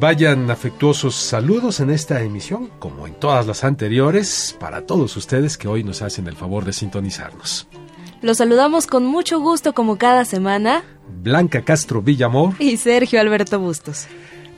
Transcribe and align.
Vayan 0.00 0.50
afectuosos 0.50 1.14
saludos 1.14 1.78
en 1.80 1.90
esta 1.90 2.22
emisión, 2.22 2.70
como 2.78 3.06
en 3.06 3.12
todas 3.12 3.46
las 3.46 3.64
anteriores, 3.64 4.56
para 4.58 4.86
todos 4.86 5.14
ustedes 5.18 5.58
que 5.58 5.68
hoy 5.68 5.84
nos 5.84 6.00
hacen 6.00 6.26
el 6.26 6.36
favor 6.36 6.64
de 6.64 6.72
sintonizarnos. 6.72 7.68
Los 8.22 8.38
saludamos 8.38 8.86
con 8.86 9.04
mucho 9.04 9.40
gusto 9.40 9.74
como 9.74 9.98
cada 9.98 10.24
semana. 10.24 10.84
Blanca 11.22 11.66
Castro 11.66 12.00
Villamor 12.00 12.54
y 12.58 12.78
Sergio 12.78 13.20
Alberto 13.20 13.60
Bustos. 13.60 14.06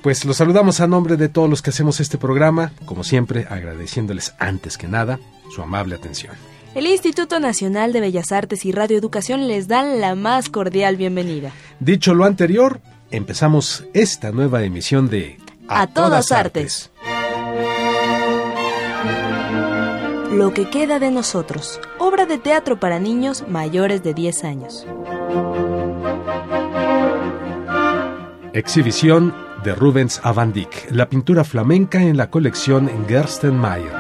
Pues 0.01 0.25
los 0.25 0.37
saludamos 0.37 0.79
a 0.79 0.87
nombre 0.87 1.17
de 1.17 1.29
todos 1.29 1.51
los 1.51 1.61
que 1.61 1.71
hacemos 1.71 1.99
este 1.99 2.19
programa, 2.19 2.71
como 2.85 3.03
siempre 3.03 3.45
agradeciéndoles 3.51 4.35
antes 4.39 4.79
que 4.79 4.87
nada 4.87 5.19
su 5.53 5.61
amable 5.61 5.97
atención. 5.97 6.37
El 6.77 6.87
Instituto 6.87 7.41
Nacional 7.41 7.93
de 7.93 8.01
Bellas 8.01 8.31
Artes 8.31 8.65
y 8.65 8.71
Radioeducación 8.71 9.49
les 9.49 9.67
dan 9.67 10.01
la 10.01 10.15
más 10.15 10.49
cordial 10.49 10.97
bienvenida. 10.97 11.51
Dicho 11.81 12.15
lo 12.15 12.27
anterior, 12.27 12.81
empezamos 13.13 13.85
esta 13.93 14.33
nueva 14.33 14.63
emisión 14.65 15.09
de 15.09 15.39
A, 15.69 15.87
todas, 15.87 16.33
artes. 16.33 16.91
Lo 20.33 20.53
que 20.55 20.69
queda 20.71 20.99
de 20.99 21.11
nosotros, 21.11 21.79
obra 21.99 22.25
de 22.27 22.39
teatro 22.39 22.81
para 22.81 22.99
niños 22.99 23.45
mayores 23.47 24.03
de 24.03 24.15
10 24.15 24.45
años. 24.45 24.87
Exhibición 28.55 29.35
de 29.63 29.75
Rubens 29.75 30.21
Avandik, 30.25 30.91
la 30.91 31.09
pintura 31.09 31.45
flamenca 31.45 32.03
en 32.03 32.17
la 32.17 32.31
colección 32.31 32.91
Gerstenmayer. 33.07 33.93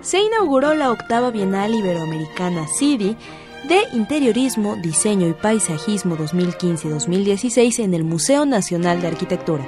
Se 0.00 0.20
inauguró 0.20 0.74
la 0.74 0.90
octava 0.90 1.30
Bienal 1.30 1.74
Iberoamericana 1.74 2.66
CIDI 2.78 3.16
de 3.68 3.80
Interiorismo, 3.92 4.76
Diseño 4.76 5.28
y 5.28 5.32
Paisajismo 5.32 6.16
2015-2016 6.16 7.82
en 7.82 7.94
el 7.94 8.04
Museo 8.04 8.46
Nacional 8.46 9.00
de 9.00 9.08
Arquitectura. 9.08 9.64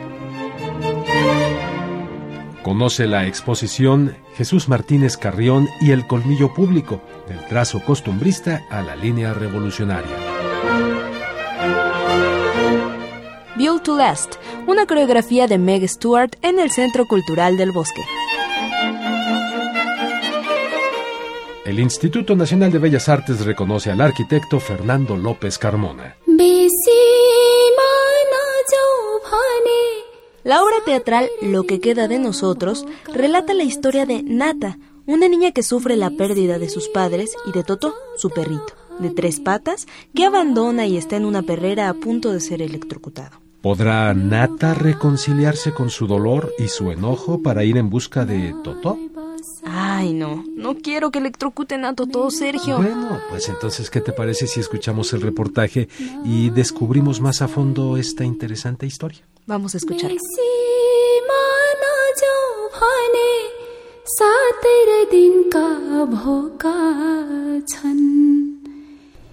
Conoce 2.62 3.06
la 3.06 3.27
exposición 3.27 4.16
Jesús 4.34 4.69
Martínez 4.69 5.16
Carrión 5.16 5.69
y 5.80 5.92
el 5.92 6.06
colmillo 6.06 6.53
público, 6.53 7.00
del 7.28 7.38
trazo 7.47 7.80
costumbrista 7.84 8.64
a 8.70 8.83
la 8.83 8.97
línea 8.97 9.33
revolucionaria. 9.33 10.16
Build 13.56 13.83
to 13.83 13.97
Last, 13.97 14.34
una 14.66 14.84
coreografía 14.86 15.47
de 15.47 15.58
Meg 15.58 15.88
Stewart 15.88 16.36
en 16.42 16.58
el 16.58 16.70
Centro 16.70 17.06
Cultural 17.06 17.56
del 17.56 17.72
Bosque. 17.72 18.03
El 21.67 21.81
Instituto 21.81 22.36
Nacional 22.36 22.70
de 22.70 22.78
Bellas 22.78 23.09
Artes 23.09 23.45
reconoce 23.45 23.91
al 23.91 24.00
arquitecto 24.00 24.61
Fernando 24.61 25.17
López 25.17 25.59
Carmona. 25.59 26.14
La 30.44 30.62
obra 30.62 30.77
teatral 30.84 31.28
Lo 31.42 31.64
que 31.64 31.81
queda 31.81 32.06
de 32.06 32.21
nosotros 32.21 32.87
relata 33.12 33.53
la 33.53 33.65
historia 33.65 34.06
de 34.06 34.22
Nata, 34.22 34.78
una 35.06 35.26
niña 35.26 35.50
que 35.50 35.65
sufre 35.65 35.97
la 35.97 36.10
pérdida 36.10 36.60
de 36.60 36.69
sus 36.69 36.87
padres 36.87 37.34
y 37.49 37.50
de 37.50 37.65
Toto, 37.65 37.97
su 38.16 38.31
perrito, 38.31 38.76
de 39.00 39.10
tres 39.10 39.41
patas, 39.41 39.88
que 40.15 40.25
abandona 40.25 40.87
y 40.87 40.97
está 40.97 41.16
en 41.16 41.25
una 41.25 41.43
perrera 41.43 41.88
a 41.88 41.94
punto 41.94 42.32
de 42.32 42.38
ser 42.38 42.62
electrocutado. 42.62 43.41
¿Podrá 43.60 44.15
Nata 44.15 44.72
reconciliarse 44.75 45.72
con 45.72 45.91
su 45.91 46.06
dolor 46.06 46.53
y 46.60 46.69
su 46.69 46.93
enojo 46.93 47.43
para 47.43 47.65
ir 47.65 47.76
en 47.76 47.91
busca 47.91 48.25
de 48.25 48.55
Toto? 48.62 48.97
Ay, 49.98 50.12
no, 50.12 50.44
no 50.54 50.74
quiero 50.74 51.10
que 51.10 51.18
electrocuten 51.20 51.86
a 51.86 51.94
Toto, 51.94 52.30
Sergio. 52.30 52.76
Bueno, 52.76 53.18
pues 53.30 53.48
entonces, 53.48 53.88
¿qué 53.88 54.02
te 54.02 54.12
parece 54.12 54.46
si 54.46 54.60
escuchamos 54.60 55.12
el 55.14 55.22
reportaje 55.22 55.88
y 56.22 56.50
descubrimos 56.50 57.20
más 57.20 57.40
a 57.40 57.48
fondo 57.48 57.96
esta 57.96 58.22
interesante 58.22 58.84
historia? 58.84 59.22
Vamos 59.46 59.74
a 59.74 59.78
escuchar. 59.78 60.10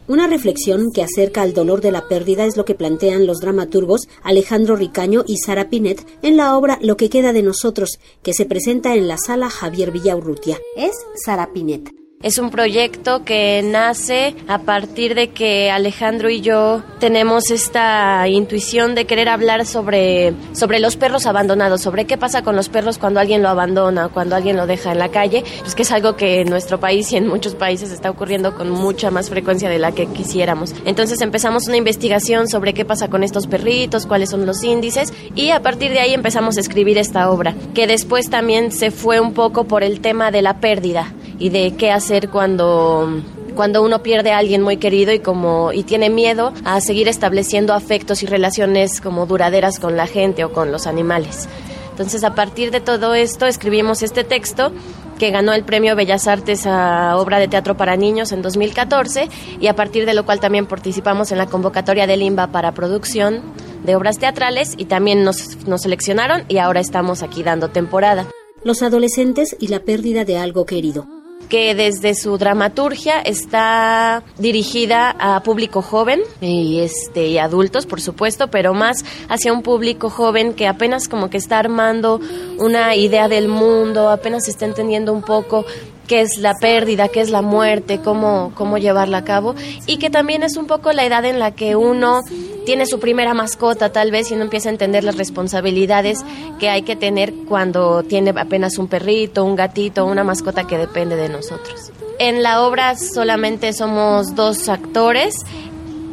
Una 0.06 0.28
reflexión 0.28 0.92
que 0.92 1.02
acerca 1.02 1.42
al 1.42 1.54
dolor 1.54 1.80
de 1.80 1.92
la 1.92 2.10
pérdida 2.10 2.46
es 2.46 2.58
lo 2.58 2.66
que 2.66 2.76
plantean 2.76 3.26
los 3.26 3.40
dramaturgos 3.40 4.10
Alejandro 4.22 4.76
Ricaño 4.76 5.24
y 5.26 5.38
Sara 5.38 5.70
Pinet 5.70 6.06
en 6.22 6.36
la 6.36 6.58
obra 6.58 6.78
Lo 6.82 6.98
que 6.98 7.10
queda 7.10 7.32
de 7.32 7.42
nosotros, 7.42 8.00
que 8.22 8.34
se 8.34 8.46
presenta 8.46 8.96
en 8.96 9.08
la 9.08 9.18
sala 9.18 9.50
Javier 9.50 9.92
Villaurrutia. 9.92 10.60
Es 10.76 10.94
Sara 11.24 11.54
Pinet. 11.54 12.03
Es 12.24 12.38
un 12.38 12.52
proyecto 12.52 13.26
que 13.26 13.62
nace 13.66 14.34
a 14.48 14.60
partir 14.60 15.14
de 15.14 15.32
que 15.32 15.70
Alejandro 15.70 16.30
y 16.30 16.40
yo 16.40 16.82
tenemos 17.02 17.52
esta 17.52 18.26
intuición 18.30 18.96
de 18.96 19.04
querer 19.04 19.28
hablar 19.28 19.66
sobre, 19.66 20.34
sobre 20.54 20.80
los 20.80 20.96
perros 20.96 21.26
abandonados, 21.26 21.82
sobre 21.82 22.06
qué 22.06 22.18
pasa 22.18 22.42
con 22.42 22.56
los 22.56 22.70
perros 22.70 22.98
cuando 22.98 23.20
alguien 23.20 23.44
lo 23.44 23.50
abandona, 23.50 24.08
cuando 24.08 24.38
alguien 24.38 24.56
lo 24.56 24.68
deja 24.68 24.94
en 24.94 25.00
la 25.00 25.10
calle, 25.10 25.44
pues 25.60 25.76
que 25.76 25.82
es 25.82 25.92
algo 25.92 26.16
que 26.16 26.40
en 26.40 26.50
nuestro 26.50 26.80
país 26.80 27.12
y 27.12 27.18
en 27.18 27.28
muchos 27.28 27.56
países 27.56 27.92
está 27.92 28.10
ocurriendo 28.10 28.56
con 28.56 28.70
mucha 28.70 29.12
más 29.12 29.30
frecuencia 29.30 29.68
de 29.68 29.80
la 29.80 29.92
que 29.92 30.06
quisiéramos. 30.06 30.74
Entonces 30.86 31.20
empezamos 31.20 31.68
una 31.68 31.76
investigación 31.76 32.48
sobre 32.48 32.74
qué 32.74 32.86
pasa 32.86 33.10
con 33.10 33.26
estos 33.26 33.48
perritos, 33.48 34.06
cuáles 34.06 34.30
son 34.30 34.46
los 34.46 34.64
índices 34.64 35.12
y 35.36 35.50
a 35.50 35.62
partir 35.62 35.92
de 35.92 36.00
ahí 36.00 36.14
empezamos 36.14 36.56
a 36.56 36.62
escribir 36.62 36.98
esta 36.98 37.30
obra, 37.30 37.54
que 37.74 37.86
después 37.86 38.30
también 38.30 38.72
se 38.72 38.92
fue 38.92 39.20
un 39.20 39.34
poco 39.34 39.66
por 39.66 39.84
el 39.84 40.00
tema 40.00 40.32
de 40.32 40.42
la 40.42 40.62
pérdida 40.62 41.14
y 41.40 41.50
de 41.50 41.76
qué 41.76 41.92
hacer 41.92 42.30
cuando 42.30 43.22
cuando 43.56 43.84
uno 43.84 44.02
pierde 44.02 44.32
a 44.32 44.40
alguien 44.40 44.62
muy 44.62 44.78
querido 44.78 45.14
y 45.14 45.20
como 45.20 45.72
y 45.72 45.84
tiene 45.84 46.10
miedo 46.10 46.54
a 46.66 46.82
seguir 46.82 47.08
estableciendo 47.08 47.74
afectos 47.74 48.24
y 48.24 48.26
relaciones 48.26 49.00
como 49.00 49.26
duraderas 49.26 49.80
con 49.80 49.96
la 49.96 50.08
gente 50.08 50.44
o 50.44 50.52
con 50.52 50.72
los 50.72 50.88
animales. 50.88 51.48
Entonces, 51.92 52.24
a 52.24 52.34
partir 52.34 52.72
de 52.72 52.82
todo 52.82 53.14
esto 53.14 53.46
escribimos 53.46 54.02
este 54.02 54.24
texto 54.24 54.72
que 55.20 55.30
ganó 55.30 55.54
el 55.54 55.64
Premio 55.64 55.96
Bellas 55.96 56.28
Artes 56.28 56.66
a 56.66 57.16
Obra 57.18 57.38
de 57.38 57.48
Teatro 57.48 57.78
para 57.78 57.96
Niños 57.96 58.32
en 58.32 58.42
2014 58.42 59.30
y 59.60 59.68
a 59.68 59.76
partir 59.76 60.08
de 60.08 60.16
lo 60.16 60.26
cual 60.26 60.40
también 60.40 60.66
participamos 60.66 61.32
en 61.32 61.38
la 61.38 61.46
convocatoria 61.46 62.08
de 62.08 62.18
Limba 62.18 62.48
para 62.48 62.72
producción 62.72 63.42
de 63.84 63.96
obras 63.96 64.18
teatrales 64.18 64.74
y 64.76 64.86
también 64.86 65.24
nos 65.24 65.38
seleccionaron 65.78 66.46
y 66.48 66.58
ahora 66.58 66.80
estamos 66.80 67.22
aquí 67.22 67.44
dando 67.44 67.70
temporada. 67.70 68.26
Los 68.64 68.82
adolescentes 68.82 69.56
y 69.60 69.68
la 69.68 69.82
pérdida 69.82 70.26
de 70.26 70.38
algo 70.38 70.66
querido 70.66 71.23
que 71.50 71.76
desde 71.76 72.16
su 72.16 72.38
dramaturgia 72.38 73.20
está 73.20 74.24
dirigida 74.38 75.16
a 75.18 75.44
público 75.44 75.82
joven 75.82 76.22
y 76.42 76.80
este 76.80 77.28
y 77.28 77.38
adultos, 77.38 77.86
por 77.86 78.02
supuesto, 78.02 78.50
pero 78.50 78.74
más 78.74 79.06
hacia 79.30 79.54
un 79.54 79.62
público 79.62 80.10
joven 80.10 80.54
que 80.54 80.68
apenas 80.68 81.08
como 81.08 81.30
que 81.30 81.38
está 81.38 81.60
armando 81.60 82.20
una 82.58 82.96
idea 82.96 83.28
del 83.28 83.48
mundo, 83.48 84.10
apenas 84.10 84.48
está 84.48 84.66
entendiendo 84.66 85.14
un 85.14 85.22
poco 85.22 85.66
qué 86.08 86.22
es 86.22 86.38
la 86.38 86.54
pérdida, 86.56 87.08
qué 87.08 87.22
es 87.22 87.30
la 87.30 87.42
muerte, 87.42 88.00
cómo, 88.04 88.52
cómo 88.56 88.78
llevarla 88.78 89.20
a 89.20 89.24
cabo 89.24 89.56
y 89.86 89.98
que 89.98 90.10
también 90.10 90.44
es 90.44 90.58
un 90.58 90.68
poco 90.68 90.92
la 90.92 91.06
edad 91.06 91.26
en 91.26 91.40
la 91.40 91.52
que 91.52 91.76
uno 91.76 92.22
tiene 92.66 92.86
su 92.86 93.00
primera 93.00 93.34
mascota 93.34 93.92
tal 93.92 94.12
vez 94.12 94.32
y 94.32 94.36
no 94.36 94.44
empieza 94.44 94.70
a 94.70 94.72
entender 94.72 95.04
las 95.04 95.18
responsabilidades 95.18 96.20
que 96.60 96.70
hay 96.70 96.84
que 96.84 96.96
tener 96.96 97.34
cuando 97.48 98.04
tiene 98.04 98.32
apenas 98.36 98.78
un 98.78 98.88
perrito, 98.88 99.44
un 99.44 99.56
gatito, 99.56 100.06
una 100.06 100.24
mascota 100.24 100.66
que 100.66 100.78
depende 100.78 101.16
de 101.16 101.30
nosotros. 101.30 101.92
En 102.20 102.44
la 102.44 102.62
obra 102.62 102.96
solamente 102.96 103.74
somos 103.74 104.36
dos 104.36 104.70
actores 104.70 105.46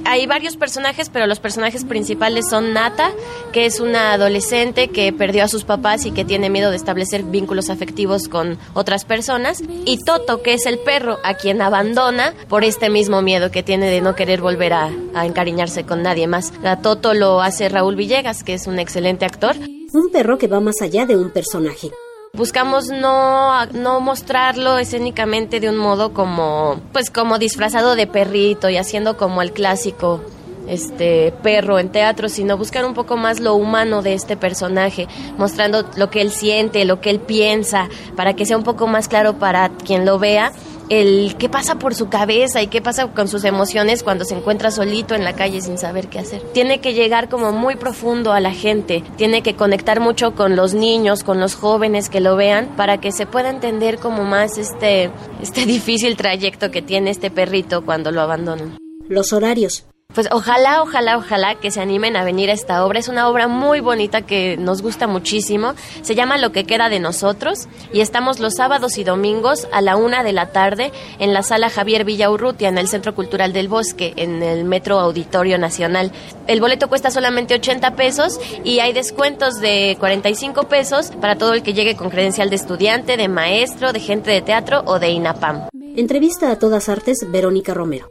hay 0.05 0.27
varios 0.27 0.57
personajes, 0.57 1.09
pero 1.11 1.27
los 1.27 1.41
personajes 1.41 1.85
principales 1.85 2.47
son 2.49 2.73
Nata, 2.73 3.11
que 3.53 3.67
es 3.67 3.81
una 3.81 4.13
adolescente 4.13 4.89
que 4.89 5.13
perdió 5.13 5.45
a 5.45 5.49
sus 5.49 5.65
papás 5.65 6.07
y 6.07 6.11
que 6.11 6.25
tiene 6.25 6.51
miedo 6.51 6.71
de 6.71 6.77
establecer 6.77 7.23
vínculos 7.23 7.71
afectivos 7.71 8.29
con 8.29 8.59
otras 8.75 9.05
personas, 9.05 9.63
y 9.85 9.99
Toto, 10.05 10.43
que 10.43 10.55
es 10.55 10.67
el 10.67 10.79
perro 10.79 11.19
a 11.25 11.35
quien 11.35 11.63
abandona 11.63 12.35
por 12.49 12.65
este 12.65 12.91
mismo 12.91 13.23
miedo 13.23 13.51
que 13.51 13.63
tiene 13.63 13.91
de 13.91 14.01
no 14.01 14.15
querer 14.15 14.41
volver 14.41 14.73
a, 14.73 14.91
encariñarse 15.15 15.85
con 15.85 16.03
nadie 16.03 16.27
más. 16.27 16.53
A 16.65 16.81
Toto 16.81 17.15
lo 17.15 17.43
hace 17.43 17.69
Raúl 17.69 17.97
Villegas, 17.97 18.43
que 18.43 18.55
es 18.55 18.67
un 18.67 18.79
excelente 18.79 19.25
actor. 19.25 19.57
Un 19.93 20.11
perro 20.11 20.39
que 20.39 20.47
va 20.47 20.61
más 20.61 20.81
allá 20.83 21.07
de 21.07 21.17
un 21.17 21.31
personaje. 21.31 21.91
Buscamos 22.33 22.89
no, 22.89 23.67
no 23.67 24.01
mostrarlo 24.01 24.79
escénicamente 24.79 25.59
de 25.59 25.69
un 25.69 25.77
modo 25.77 26.15
como, 26.15 26.81
pues 26.93 27.11
como 27.11 27.39
disfrazado 27.39 27.97
de 27.97 28.07
perrito 28.07 28.71
y 28.71 28.77
haciendo 28.77 29.17
como 29.17 29.43
el 29.43 29.53
clásico 29.53 30.23
este 30.69 31.33
perro 31.43 31.81
en 31.81 31.91
teatro, 31.91 32.29
sino 32.29 32.57
buscar 32.57 32.85
un 32.85 32.95
poco 32.95 33.17
más 33.17 33.41
lo 33.41 33.55
humano 33.55 34.03
de 34.03 34.15
este 34.15 34.37
personaje, 34.37 35.09
mostrando 35.37 35.85
lo 35.97 36.11
que 36.11 36.21
él 36.21 36.31
siente, 36.31 36.85
lo 36.85 37.01
que 37.01 37.11
él 37.11 37.19
piensa, 37.19 37.89
para 38.15 38.35
que 38.35 38.47
sea 38.47 38.57
un 38.57 38.63
poco 38.63 38.87
más 38.87 39.09
claro 39.09 39.35
para 39.35 39.71
quien 39.71 40.07
lo 40.07 40.21
vea 40.21 40.53
el 40.91 41.37
qué 41.39 41.49
pasa 41.49 41.77
por 41.77 41.95
su 41.95 42.09
cabeza 42.09 42.61
y 42.61 42.67
qué 42.67 42.83
pasa 42.83 43.07
con 43.07 43.29
sus 43.29 43.45
emociones 43.45 44.03
cuando 44.03 44.25
se 44.25 44.35
encuentra 44.35 44.71
solito 44.71 45.15
en 45.15 45.25
la 45.25 45.35
calle 45.35 45.63
sin 45.63 45.79
saber 45.79 46.09
qué 46.09 46.19
hacer. 46.19 46.43
Tiene 46.53 46.81
que 46.81 46.93
llegar 46.93 47.29
como 47.29 47.53
muy 47.53 47.77
profundo 47.77 48.33
a 48.33 48.41
la 48.41 48.53
gente, 48.53 49.03
tiene 49.17 49.43
que 49.43 49.55
conectar 49.55 50.01
mucho 50.01 50.35
con 50.35 50.57
los 50.57 50.75
niños, 50.75 51.25
con 51.25 51.41
los 51.41 51.55
jóvenes 51.55 52.11
que 52.11 52.21
lo 52.21 52.37
vean 52.37 52.77
para 52.77 52.99
que 52.99 53.13
se 53.13 53.25
pueda 53.25 53.51
entender 53.51 53.99
como 53.99 54.25
más 54.25 54.59
este 54.59 55.11
este 55.41 55.65
difícil 55.67 56.17
trayecto 56.17 56.71
que 56.71 56.83
tiene 56.83 57.11
este 57.11 57.31
perrito 57.31 57.85
cuando 57.85 58.11
lo 58.11 58.21
abandonan. 58.21 58.77
Los 59.09 59.33
horarios. 59.33 59.90
Pues 60.15 60.29
ojalá, 60.33 60.83
ojalá, 60.83 61.17
ojalá 61.17 61.55
que 61.55 61.71
se 61.71 61.81
animen 61.81 62.17
a 62.17 62.25
venir 62.25 62.51
a 62.51 62.53
esta 62.53 62.85
obra. 62.85 62.99
Es 62.99 63.09
una 63.09 63.29
obra 63.29 63.47
muy 63.47 63.79
bonita 63.81 64.23
que 64.23 64.57
nos 64.57 64.83
gusta 64.83 65.07
muchísimo. 65.07 65.75
Se 66.03 66.17
llama 66.17 66.37
Lo 66.37 66.51
que 66.51 66.65
queda 66.65 66.89
de 66.89 66.99
nosotros 66.99 67.69
y 67.93 68.01
estamos 68.01 68.41
los 68.41 68.55
sábados 68.55 68.99
y 68.99 69.05
domingos 69.05 69.69
a 69.73 69.81
la 69.81 69.97
una 69.97 70.25
de 70.25 70.33
la 70.33 70.47
tarde 70.47 70.91
en 71.21 71.33
la 71.33 71.45
sala 71.45 71.71
Javier 71.71 72.05
Villaurrutia 72.05 72.69
en 72.69 72.79
el 72.79 72.89
Centro 72.89 73.15
Cultural 73.15 73.53
del 73.53 73.69
Bosque, 73.69 74.13
en 74.17 74.43
el 74.43 74.65
Metro 74.65 74.99
Auditorio 74.99 75.59
Nacional. 75.59 76.11
El 76.49 76.61
boleto 76.61 76.89
cuesta 76.89 77.13
solamente 77.13 77.55
80 77.55 77.95
pesos 77.95 78.41
y 78.65 78.81
hay 78.81 78.93
descuentos 78.93 79.61
de 79.61 79.97
45 80.01 80.65
pesos 80.65 81.13
para 81.21 81.37
todo 81.37 81.55
el 81.55 81.63
que 81.63 81.73
llegue 81.73 81.95
con 81.95 82.11
credencial 82.11 82.51
de 82.51 82.57
estudiante, 82.57 83.17
de 83.17 83.29
maestro, 83.29 83.93
de 83.93 84.01
gente 84.01 84.33
de 84.33 84.43
teatro 84.43 84.83
o 84.87 84.99
de 84.99 85.11
INAPAM. 85.11 85.69
Entrevista 85.97 86.51
a 86.51 86.59
todas 86.59 86.89
artes, 86.89 87.27
Verónica 87.31 87.75
Romero. 87.75 88.11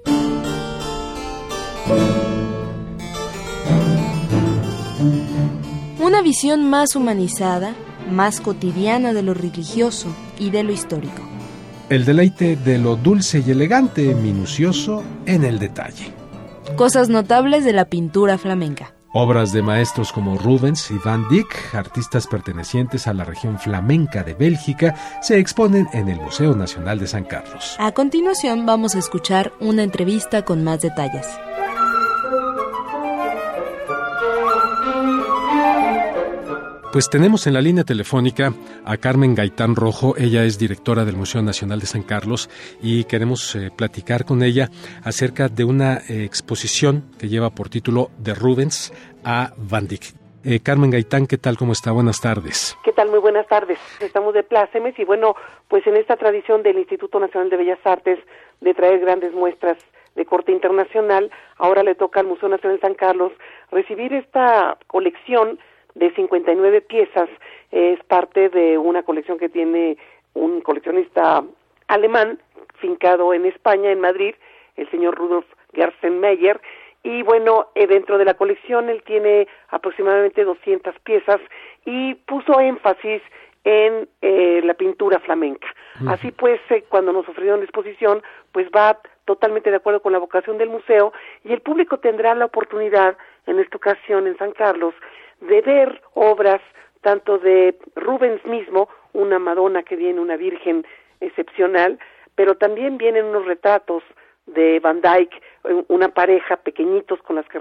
Una 6.20 6.28
visión 6.28 6.70
más 6.70 6.98
humanizada, 6.98 7.76
más 8.12 8.42
cotidiana 8.42 9.14
de 9.14 9.24
lo 9.24 9.34
religioso 9.34 10.14
y 10.38 10.50
de 10.50 10.64
lo 10.64 10.74
histórico. 10.74 11.22
El 11.88 12.04
deleite 12.04 12.58
de 12.58 12.78
lo 12.78 12.98
dulce 12.98 13.42
y 13.48 13.52
elegante, 13.52 14.14
minucioso 14.16 15.02
en 15.26 15.46
el 15.46 15.60
detalle. 15.60 16.12
Cosas 16.76 17.08
notables 17.08 17.64
de 17.64 17.72
la 17.72 17.86
pintura 17.86 18.38
flamenca. 18.38 18.94
Obras 19.14 19.54
de 19.54 19.62
maestros 19.62 20.12
como 20.12 20.38
Rubens 20.38 20.92
y 20.92 20.98
Van 21.06 21.26
Dyck, 21.30 21.74
artistas 21.74 22.28
pertenecientes 22.28 23.08
a 23.08 23.14
la 23.14 23.24
región 23.24 23.58
flamenca 23.58 24.22
de 24.22 24.34
Bélgica, 24.34 24.96
se 25.22 25.40
exponen 25.40 25.88
en 25.94 26.10
el 26.10 26.20
Museo 26.20 26.54
Nacional 26.54 27.00
de 27.00 27.08
San 27.08 27.24
Carlos. 27.24 27.78
A 27.80 27.94
continuación 27.94 28.66
vamos 28.66 28.94
a 28.94 29.00
escuchar 29.00 29.54
una 29.62 29.84
entrevista 29.84 30.44
con 30.44 30.66
más 30.66 30.82
detalles. 30.82 31.26
Pues 36.92 37.08
tenemos 37.08 37.46
en 37.46 37.54
la 37.54 37.62
línea 37.62 37.84
telefónica 37.84 38.52
a 38.84 38.98
Carmen 38.98 39.36
Gaitán 39.36 39.76
Rojo, 39.76 40.16
ella 40.18 40.44
es 40.44 40.58
directora 40.58 41.06
del 41.06 41.18
Museo 41.18 41.44
Nacional 41.44 41.80
de 41.80 41.86
San 41.86 42.02
Carlos 42.02 42.50
y 42.82 43.04
queremos 43.04 43.56
eh, 43.56 43.70
platicar 43.70 44.26
con 44.26 44.42
ella 44.42 44.70
acerca 45.04 45.50
de 45.50 45.66
una 45.66 45.98
eh, 46.10 46.24
exposición 46.24 47.12
que 47.20 47.28
lleva 47.28 47.52
por 47.52 47.70
título 47.70 48.10
De 48.18 48.34
Rubens 48.34 48.92
a 49.24 49.54
Van 49.56 49.88
Dyck. 49.88 50.02
Eh, 50.44 50.62
Carmen 50.64 50.90
Gaitán, 50.90 51.28
¿qué 51.28 51.38
tal? 51.38 51.58
¿Cómo 51.58 51.74
está? 51.74 51.92
Buenas 51.92 52.20
tardes. 52.22 52.76
¿Qué 52.84 52.92
tal? 52.92 53.12
Muy 53.12 53.20
buenas 53.20 53.46
tardes. 53.46 53.78
Estamos 54.00 54.34
de 54.34 54.42
plácemes 54.42 54.98
y 54.98 55.04
bueno, 55.04 55.36
pues 55.68 55.86
en 55.86 55.96
esta 55.96 56.16
tradición 56.16 56.64
del 56.64 56.80
Instituto 56.80 57.20
Nacional 57.20 57.52
de 57.52 57.58
Bellas 57.58 57.86
Artes 57.86 58.18
de 58.62 58.74
traer 58.74 59.00
grandes 59.00 59.32
muestras 59.34 59.78
de 60.16 60.26
corte 60.26 60.52
internacional, 60.52 61.30
ahora 61.58 61.84
le 61.84 61.94
toca 61.94 62.20
al 62.20 62.26
Museo 62.26 62.50
Nacional 62.50 62.78
de 62.78 62.82
San 62.82 62.96
Carlos 62.96 63.32
recibir 63.72 64.12
esta 64.12 64.78
colección 64.88 65.60
de 66.00 66.12
59 66.16 66.82
piezas. 66.82 67.30
Es 67.72 68.02
parte 68.06 68.50
de 68.50 68.78
una 68.78 69.04
colección 69.04 69.38
que 69.38 69.50
tiene 69.50 69.98
un 70.34 70.62
coleccionista 70.62 71.44
alemán 71.88 72.40
fincado 72.76 73.34
en 73.34 73.46
España, 73.46 73.92
en 73.92 74.00
Madrid, 74.00 74.34
el 74.78 74.90
señor 74.90 75.16
Rudolf 75.16 75.46
Gerstenmeyer. 75.74 76.60
Y 77.04 77.24
bueno, 77.24 77.68
eh, 77.76 77.88
dentro 77.88 78.18
de 78.18 78.26
la 78.26 78.34
colección 78.34 78.90
él 78.90 79.04
tiene 79.04 79.48
aproximadamente 79.70 80.44
200 80.44 80.98
piezas 81.00 81.40
y 81.86 82.16
puso 82.16 82.60
énfasis 82.60 83.22
en 83.66 84.08
eh, 84.22 84.62
la 84.64 84.74
pintura 84.74 85.20
flamenca. 85.20 85.68
Así 86.08 86.32
pues, 86.32 86.62
eh, 86.70 86.86
cuando 86.88 87.12
nos 87.12 87.28
ofrecieron 87.28 87.60
la 87.60 87.66
exposición, 87.66 88.24
pues 88.54 88.68
va 88.76 89.00
totalmente 89.26 89.70
de 89.70 89.76
acuerdo 89.76 90.02
con 90.02 90.14
la 90.14 90.20
vocación 90.20 90.58
del 90.58 90.70
museo 90.70 91.12
y 91.44 91.52
el 91.52 91.62
público 91.62 92.00
tendrá 92.00 92.34
la 92.36 92.46
oportunidad, 92.46 93.18
en 93.48 93.60
esta 93.60 93.78
ocasión 93.78 94.28
en 94.28 94.38
San 94.38 94.52
Carlos, 94.52 94.94
de 95.42 95.62
ver 95.62 96.02
obras 96.14 96.62
tanto 97.02 97.38
de 97.38 97.78
Rubens 97.96 98.46
mismo, 98.46 98.90
una 99.14 99.40
Madonna 99.40 99.84
que 99.84 99.96
viene, 99.96 100.20
una 100.20 100.38
Virgen 100.38 100.86
excepcional, 101.22 102.00
pero 102.36 102.56
también 102.56 102.98
vienen 102.98 103.26
unos 103.26 103.46
retratos 103.46 104.04
de 104.46 104.80
Van 104.80 105.02
Dyck, 105.02 105.32
una 105.88 106.10
pareja 106.10 106.58
pequeñitos 106.58 107.22
con 107.22 107.36
las 107.36 107.48
que 107.48 107.60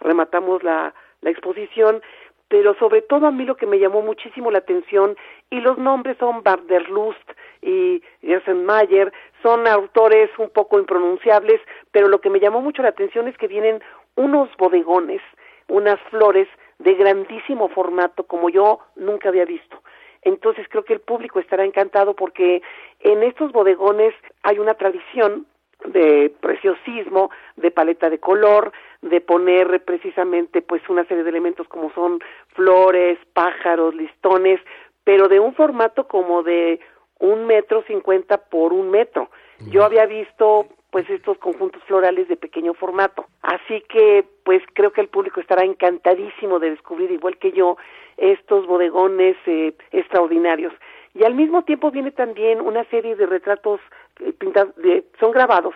rematamos 0.00 0.62
la, 0.62 0.94
la 1.20 1.30
exposición, 1.30 2.02
pero 2.48 2.74
sobre 2.74 3.02
todo 3.02 3.26
a 3.26 3.30
mí 3.30 3.44
lo 3.44 3.56
que 3.56 3.66
me 3.66 3.78
llamó 3.78 4.02
muchísimo 4.02 4.50
la 4.50 4.58
atención, 4.58 5.16
y 5.50 5.60
los 5.60 5.78
nombres 5.78 6.16
son 6.18 6.42
Van 6.42 6.66
der 6.66 6.88
Lust 6.88 7.30
y 7.62 8.02
Gersenmayer, 8.22 9.12
son 9.42 9.66
autores 9.68 10.30
un 10.38 10.50
poco 10.50 10.78
impronunciables, 10.78 11.60
pero 11.92 12.08
lo 12.08 12.20
que 12.20 12.30
me 12.30 12.40
llamó 12.40 12.60
mucho 12.60 12.82
la 12.82 12.88
atención 12.88 13.28
es 13.28 13.36
que 13.38 13.46
vienen 13.46 13.82
unos 14.16 14.48
bodegones, 14.56 15.22
unas 15.68 16.00
flores 16.10 16.48
de 16.80 16.94
grandísimo 16.94 17.68
formato 17.68 18.24
como 18.24 18.48
yo 18.48 18.80
nunca 18.96 19.28
había 19.28 19.44
visto. 19.44 19.82
Entonces 20.22 20.66
creo 20.68 20.84
que 20.84 20.94
el 20.94 21.00
público 21.00 21.38
estará 21.38 21.64
encantado 21.64 22.14
porque 22.14 22.62
en 23.00 23.22
estos 23.22 23.52
bodegones 23.52 24.14
hay 24.42 24.58
una 24.58 24.74
tradición 24.74 25.46
de 25.84 26.34
preciosismo, 26.40 27.30
de 27.56 27.70
paleta 27.70 28.10
de 28.10 28.18
color, 28.18 28.72
de 29.00 29.20
poner 29.20 29.82
precisamente 29.84 30.60
pues 30.60 30.82
una 30.88 31.04
serie 31.04 31.22
de 31.22 31.30
elementos 31.30 31.68
como 31.68 31.90
son 31.92 32.20
flores, 32.54 33.18
pájaros, 33.32 33.94
listones, 33.94 34.60
pero 35.04 35.28
de 35.28 35.40
un 35.40 35.54
formato 35.54 36.06
como 36.06 36.42
de 36.42 36.80
un 37.18 37.46
metro 37.46 37.82
cincuenta 37.86 38.38
por 38.38 38.72
un 38.72 38.90
metro. 38.90 39.30
Yo 39.70 39.84
había 39.84 40.06
visto 40.06 40.66
pues 40.90 41.08
estos 41.08 41.38
conjuntos 41.38 41.82
florales 41.84 42.28
de 42.28 42.36
pequeño 42.36 42.74
formato. 42.74 43.26
Así 43.42 43.82
que 43.88 44.24
pues 44.44 44.62
creo 44.74 44.92
que 44.92 45.00
el 45.00 45.08
público 45.08 45.40
estará 45.40 45.64
encantadísimo 45.64 46.58
de 46.58 46.70
descubrir 46.70 47.10
igual 47.10 47.38
que 47.38 47.52
yo 47.52 47.76
estos 48.16 48.66
bodegones 48.66 49.36
eh, 49.46 49.74
extraordinarios. 49.92 50.72
Y 51.14 51.24
al 51.24 51.34
mismo 51.34 51.62
tiempo 51.64 51.90
viene 51.90 52.10
también 52.10 52.60
una 52.60 52.84
serie 52.84 53.16
de 53.16 53.26
retratos 53.26 53.80
eh, 54.20 54.32
pintados, 54.32 54.74
de, 54.76 55.04
son 55.18 55.32
grabados 55.32 55.74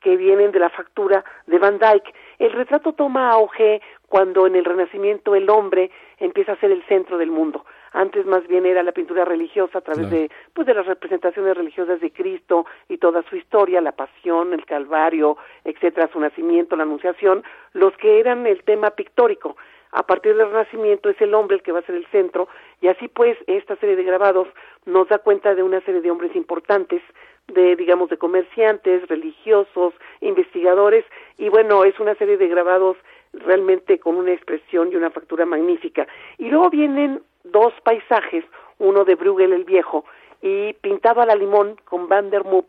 que 0.00 0.16
vienen 0.16 0.52
de 0.52 0.58
la 0.58 0.68
factura 0.70 1.24
de 1.46 1.58
Van 1.58 1.78
Dyck. 1.78 2.14
El 2.38 2.52
retrato 2.52 2.92
toma 2.92 3.30
auge 3.30 3.80
cuando 4.08 4.46
en 4.46 4.54
el 4.54 4.64
Renacimiento 4.64 5.34
el 5.34 5.48
hombre 5.48 5.90
empieza 6.18 6.52
a 6.52 6.60
ser 6.60 6.70
el 6.70 6.84
centro 6.84 7.16
del 7.16 7.30
mundo 7.30 7.64
antes 7.94 8.26
más 8.26 8.46
bien 8.48 8.66
era 8.66 8.82
la 8.82 8.92
pintura 8.92 9.24
religiosa 9.24 9.78
a 9.78 9.80
través 9.80 10.10
de 10.10 10.28
pues 10.52 10.66
de 10.66 10.74
las 10.74 10.84
representaciones 10.84 11.56
religiosas 11.56 12.00
de 12.00 12.10
Cristo 12.10 12.66
y 12.88 12.98
toda 12.98 13.22
su 13.30 13.36
historia, 13.36 13.80
la 13.80 13.92
pasión, 13.92 14.52
el 14.52 14.66
calvario, 14.66 15.38
etcétera, 15.64 16.10
su 16.12 16.18
nacimiento, 16.18 16.76
la 16.76 16.82
anunciación, 16.82 17.44
los 17.72 17.96
que 17.96 18.18
eran 18.18 18.46
el 18.46 18.62
tema 18.64 18.90
pictórico. 18.90 19.56
A 19.92 20.02
partir 20.02 20.36
del 20.36 20.50
Renacimiento 20.50 21.08
es 21.08 21.20
el 21.20 21.34
hombre 21.34 21.56
el 21.56 21.62
que 21.62 21.70
va 21.70 21.78
a 21.78 21.86
ser 21.86 21.94
el 21.94 22.06
centro 22.08 22.48
y 22.80 22.88
así 22.88 23.06
pues 23.06 23.38
esta 23.46 23.76
serie 23.76 23.94
de 23.94 24.02
grabados 24.02 24.48
nos 24.86 25.08
da 25.08 25.18
cuenta 25.18 25.54
de 25.54 25.62
una 25.62 25.80
serie 25.82 26.00
de 26.00 26.10
hombres 26.10 26.34
importantes 26.34 27.00
de 27.46 27.76
digamos 27.76 28.10
de 28.10 28.18
comerciantes, 28.18 29.06
religiosos, 29.06 29.94
investigadores 30.20 31.04
y 31.38 31.48
bueno, 31.48 31.84
es 31.84 32.00
una 32.00 32.16
serie 32.16 32.38
de 32.38 32.48
grabados 32.48 32.96
realmente 33.32 34.00
con 34.00 34.16
una 34.16 34.32
expresión 34.32 34.90
y 34.90 34.96
una 34.96 35.10
factura 35.10 35.46
magnífica. 35.46 36.08
Y 36.38 36.48
luego 36.48 36.70
vienen 36.70 37.20
dos 37.54 37.72
paisajes, 37.84 38.44
uno 38.78 39.04
de 39.04 39.14
Bruegel 39.14 39.52
el 39.52 39.64
Viejo 39.64 40.04
y 40.42 40.72
pintado 40.74 41.22
a 41.22 41.26
la 41.26 41.36
limón 41.36 41.76
con 41.84 42.08
Van 42.08 42.28
der 42.28 42.44
Moop. 42.44 42.66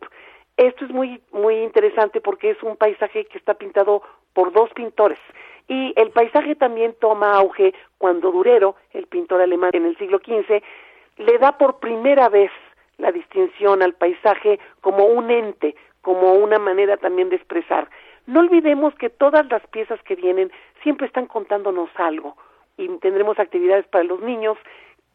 Esto 0.56 0.84
es 0.86 0.90
muy 0.92 1.20
muy 1.32 1.56
interesante 1.56 2.20
porque 2.20 2.50
es 2.50 2.62
un 2.62 2.76
paisaje 2.76 3.24
que 3.26 3.36
está 3.36 3.54
pintado 3.54 4.02
por 4.32 4.52
dos 4.52 4.70
pintores 4.70 5.18
y 5.68 5.92
el 5.96 6.10
paisaje 6.10 6.54
también 6.54 6.94
toma 7.00 7.32
auge 7.32 7.74
cuando 7.98 8.30
Durero, 8.30 8.76
el 8.92 9.06
pintor 9.08 9.40
alemán 9.40 9.72
en 9.74 9.86
el 9.86 9.98
siglo 9.98 10.18
XV, 10.18 10.62
le 11.18 11.38
da 11.38 11.58
por 11.58 11.80
primera 11.80 12.28
vez 12.28 12.52
la 12.98 13.10
distinción 13.10 13.82
al 13.82 13.94
paisaje 13.94 14.60
como 14.80 15.06
un 15.06 15.32
ente, 15.32 15.74
como 16.00 16.34
una 16.34 16.60
manera 16.60 16.96
también 16.96 17.28
de 17.28 17.36
expresar. 17.36 17.90
No 18.26 18.40
olvidemos 18.40 18.94
que 18.94 19.10
todas 19.10 19.44
las 19.50 19.66
piezas 19.66 20.00
que 20.04 20.14
vienen 20.14 20.52
siempre 20.82 21.08
están 21.08 21.26
contándonos 21.26 21.90
algo 21.96 22.36
y 22.76 22.88
tendremos 22.98 23.38
actividades 23.38 23.86
para 23.86 24.04
los 24.04 24.20
niños 24.20 24.56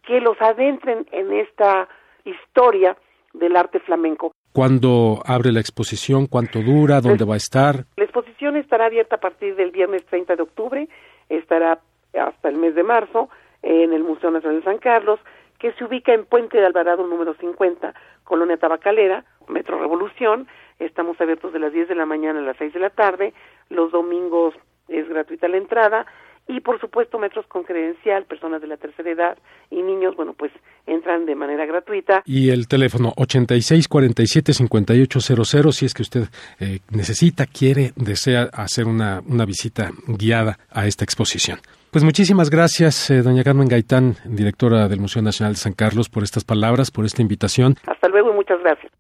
que 0.04 0.20
los 0.20 0.40
adentren 0.42 1.06
en 1.12 1.32
esta 1.32 1.88
historia 2.26 2.98
del 3.34 3.56
arte 3.56 3.80
flamenco. 3.80 4.32
¿Cuándo 4.54 5.22
abre 5.26 5.52
la 5.52 5.62
exposición? 5.62 6.28
¿Cuánto 6.28 6.60
dura? 6.60 7.00
¿Dónde 7.00 7.24
va 7.24 7.36
a 7.36 7.38
estar? 7.38 7.86
La 7.96 8.04
exposición 8.04 8.58
estará 8.58 8.88
abierta 8.88 9.16
a 9.16 9.20
partir 9.20 9.56
del 9.56 9.72
viernes 9.72 10.06
30 10.06 10.36
de 10.36 10.44
octubre, 10.44 10.90
estará 11.30 11.80
hasta 12.20 12.50
el 12.50 12.58
mes 12.58 12.76
de 12.76 12.84
marzo 12.84 13.30
en 13.62 13.94
el 13.94 14.04
Museo 14.04 14.32
Nacional 14.32 14.60
de 14.60 14.66
San 14.66 14.80
Carlos, 14.80 15.20
que 15.60 15.72
se 15.74 15.86
ubica 15.86 16.14
en 16.14 16.26
Puente 16.26 16.58
de 16.58 16.66
Alvarado 16.66 17.08
número 17.08 17.34
50, 17.36 17.94
Colonia 18.24 18.58
Tabacalera, 18.58 19.24
Metro 19.48 19.80
Revolución. 19.80 20.48
Estamos 20.80 21.22
abiertos 21.22 21.54
de 21.54 21.60
las 21.60 21.72
10 21.72 21.88
de 21.88 21.96
la 21.96 22.06
mañana 22.06 22.40
a 22.40 22.44
las 22.44 22.58
6 22.58 22.74
de 22.74 22.80
la 22.80 22.90
tarde. 22.90 23.34
Los 23.70 23.92
domingos 23.92 24.56
es 24.90 25.08
gratuita 25.08 25.48
la 25.48 25.58
entrada 25.58 26.06
y 26.48 26.62
por 26.62 26.80
supuesto 26.80 27.20
metros 27.20 27.46
con 27.48 27.64
credencial, 27.64 28.26
personas 28.26 28.62
de 28.62 28.68
la 28.68 28.78
tercera 28.78 29.10
edad 29.10 29.38
y 29.70 29.82
niños, 29.82 30.16
bueno, 30.16 30.34
pues 30.34 30.52
entran 30.86 31.26
de 31.26 31.36
manera 31.36 31.66
gratuita. 31.66 32.22
Y 32.26 32.50
el 32.50 32.68
teléfono 32.68 33.14
8647-5800 33.16 35.72
si 35.72 35.86
es 35.86 35.94
que 35.94 36.02
usted 36.02 36.24
eh, 36.60 36.80
necesita, 36.92 37.46
quiere, 37.46 37.94
desea 37.96 38.50
hacer 38.54 38.88
una, 38.88 39.22
una 39.28 39.46
visita 39.46 39.92
guiada 40.08 40.58
a 40.70 40.86
esta 40.88 41.06
exposición. 41.06 41.60
Pues 41.92 42.04
muchísimas 42.06 42.50
gracias, 42.50 43.10
eh, 43.10 43.22
doña 43.22 43.44
Carmen 43.44 43.68
Gaitán, 43.68 44.16
directora 44.24 44.88
del 44.88 45.02
Museo 45.02 45.22
Nacional 45.22 45.56
de 45.56 45.60
San 45.60 45.74
Carlos, 45.74 46.08
por 46.08 46.24
estas 46.24 46.46
palabras, 46.46 46.90
por 46.90 47.04
esta 47.04 47.22
invitación. 47.22 47.76
Hasta 47.86 48.08
luego 48.08 48.32
y 48.32 48.36
muchas 48.36 48.62
gracias. 48.62 48.94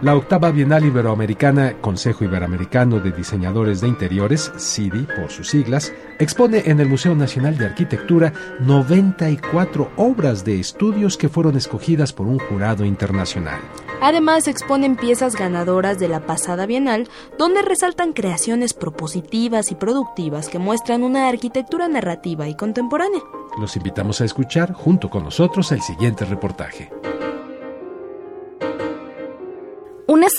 La 0.00 0.14
octava 0.14 0.52
Bienal 0.52 0.84
Iberoamericana, 0.84 1.80
Consejo 1.80 2.22
Iberoamericano 2.22 3.00
de 3.00 3.10
Diseñadores 3.10 3.80
de 3.80 3.88
Interiores, 3.88 4.52
CIDI 4.56 5.08
por 5.16 5.28
sus 5.32 5.48
siglas, 5.48 5.92
expone 6.20 6.62
en 6.66 6.78
el 6.78 6.88
Museo 6.88 7.16
Nacional 7.16 7.58
de 7.58 7.66
Arquitectura 7.66 8.32
94 8.60 9.90
obras 9.96 10.44
de 10.44 10.60
estudios 10.60 11.16
que 11.16 11.28
fueron 11.28 11.56
escogidas 11.56 12.12
por 12.12 12.28
un 12.28 12.38
jurado 12.38 12.84
internacional. 12.84 13.58
Además, 14.00 14.46
exponen 14.46 14.94
piezas 14.94 15.34
ganadoras 15.34 15.98
de 15.98 16.06
la 16.06 16.20
pasada 16.20 16.66
Bienal, 16.66 17.08
donde 17.36 17.62
resaltan 17.62 18.12
creaciones 18.12 18.74
propositivas 18.74 19.72
y 19.72 19.74
productivas 19.74 20.48
que 20.48 20.60
muestran 20.60 21.02
una 21.02 21.26
arquitectura 21.26 21.88
narrativa 21.88 22.46
y 22.46 22.54
contemporánea. 22.54 23.22
Los 23.58 23.74
invitamos 23.74 24.20
a 24.20 24.26
escuchar 24.26 24.72
junto 24.74 25.10
con 25.10 25.24
nosotros 25.24 25.72
el 25.72 25.82
siguiente 25.82 26.24
reportaje 26.24 26.88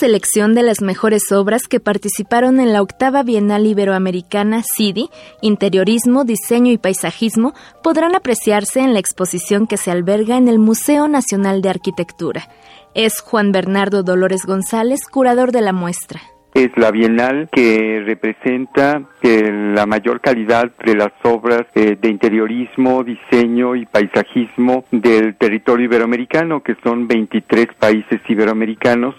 selección 0.00 0.54
de 0.54 0.62
las 0.62 0.80
mejores 0.80 1.30
obras 1.30 1.68
que 1.68 1.78
participaron 1.78 2.58
en 2.58 2.72
la 2.72 2.80
octava 2.80 3.22
Bienal 3.22 3.66
Iberoamericana 3.66 4.62
CIDI, 4.62 5.10
Interiorismo, 5.42 6.24
Diseño 6.24 6.72
y 6.72 6.78
Paisajismo, 6.78 7.52
podrán 7.82 8.14
apreciarse 8.14 8.80
en 8.80 8.94
la 8.94 8.98
exposición 8.98 9.66
que 9.66 9.76
se 9.76 9.90
alberga 9.90 10.38
en 10.38 10.48
el 10.48 10.58
Museo 10.58 11.06
Nacional 11.06 11.60
de 11.60 11.68
Arquitectura. 11.68 12.48
Es 12.94 13.20
Juan 13.20 13.52
Bernardo 13.52 14.02
Dolores 14.02 14.46
González, 14.46 15.00
curador 15.06 15.52
de 15.52 15.60
la 15.60 15.74
muestra 15.74 16.22
es 16.52 16.70
la 16.76 16.90
Bienal 16.90 17.48
que 17.52 18.02
representa 18.04 19.00
eh, 19.22 19.72
la 19.72 19.86
mayor 19.86 20.20
calidad 20.20 20.68
de 20.84 20.96
las 20.96 21.12
obras 21.22 21.62
eh, 21.76 21.96
de 22.00 22.08
interiorismo, 22.08 23.04
diseño 23.04 23.76
y 23.76 23.86
paisajismo 23.86 24.84
del 24.90 25.36
territorio 25.36 25.84
iberoamericano, 25.84 26.60
que 26.60 26.74
son 26.82 27.06
23 27.06 27.68
países 27.78 28.20
iberoamericanos 28.28 29.14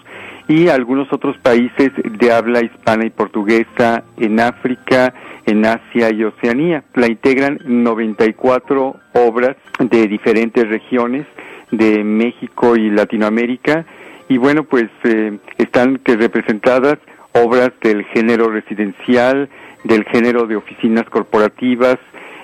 y 0.48 0.68
algunos 0.68 1.12
otros 1.12 1.36
países 1.38 1.92
de 2.04 2.32
habla 2.32 2.62
hispana 2.62 3.06
y 3.06 3.10
portuguesa 3.10 4.04
en 4.16 4.40
África, 4.40 5.14
en 5.46 5.64
Asia 5.66 6.10
y 6.12 6.24
Oceanía. 6.24 6.84
La 6.94 7.06
integran 7.06 7.58
94 7.64 8.96
obras 9.14 9.56
de 9.78 10.08
diferentes 10.08 10.68
regiones 10.68 11.26
de 11.70 12.04
México 12.04 12.76
y 12.76 12.90
Latinoamérica. 12.90 13.84
Y 14.28 14.38
bueno 14.38 14.64
pues 14.64 14.88
eh, 15.04 15.38
están 15.58 15.98
que 15.98 16.16
representadas 16.16 16.98
obras 17.32 17.72
del 17.80 18.04
género 18.04 18.50
residencial, 18.50 19.48
del 19.84 20.04
género 20.04 20.46
de 20.46 20.56
oficinas 20.56 21.08
corporativas, 21.08 21.98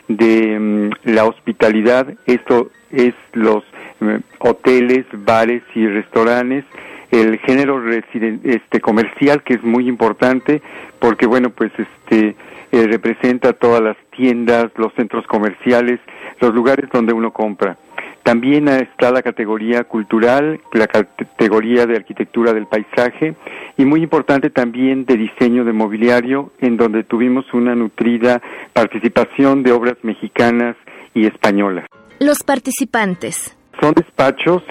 de 0.08 0.58
mm, 0.58 0.90
la 1.10 1.26
hospitalidad, 1.26 2.08
esto 2.26 2.70
es 2.90 3.14
los 3.32 3.62
mm, 4.00 4.16
hoteles, 4.38 5.04
bares 5.12 5.62
y 5.74 5.86
restaurantes, 5.86 6.64
el 7.10 7.38
género 7.38 7.82
este 7.92 8.80
comercial 8.80 9.42
que 9.42 9.54
es 9.54 9.62
muy 9.62 9.88
importante 9.88 10.62
porque 10.98 11.26
bueno 11.26 11.50
pues 11.50 11.72
este 11.78 12.36
eh, 12.70 12.86
representa 12.86 13.54
todas 13.54 13.80
las 13.80 13.96
tiendas, 14.10 14.66
los 14.76 14.92
centros 14.92 15.26
comerciales, 15.26 16.00
los 16.38 16.54
lugares 16.54 16.90
donde 16.92 17.14
uno 17.14 17.32
compra. 17.32 17.78
También 18.22 18.68
está 18.68 19.10
la 19.10 19.22
categoría 19.22 19.84
cultural, 19.84 20.60
la 20.74 20.86
categoría 20.86 21.86
de 21.86 21.96
arquitectura 21.96 22.52
del 22.52 22.66
paisaje 22.66 23.34
y 23.78 23.86
muy 23.86 24.02
importante 24.02 24.50
también 24.50 25.06
de 25.06 25.16
diseño 25.16 25.64
de 25.64 25.72
mobiliario, 25.72 26.52
en 26.60 26.76
donde 26.76 27.04
tuvimos 27.04 27.46
una 27.54 27.74
nutrida 27.74 28.42
participación 28.74 29.62
de 29.62 29.72
obras 29.72 29.96
mexicanas 30.02 30.76
y 31.14 31.24
españolas. 31.24 31.86
Los 32.20 32.42
participantes. 32.42 33.56
Son 33.80 33.94
despachos 33.94 34.62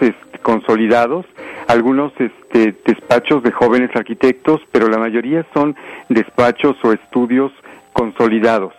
consolidados, 0.47 1.25
algunos 1.67 2.13
este, 2.17 2.73
despachos 2.85 3.43
de 3.43 3.51
jóvenes 3.51 3.89
arquitectos, 3.93 4.61
pero 4.71 4.87
la 4.87 4.97
mayoría 4.97 5.45
son 5.53 5.75
despachos 6.07 6.77
o 6.85 6.93
estudios 6.93 7.51
consolidados. 7.91 8.73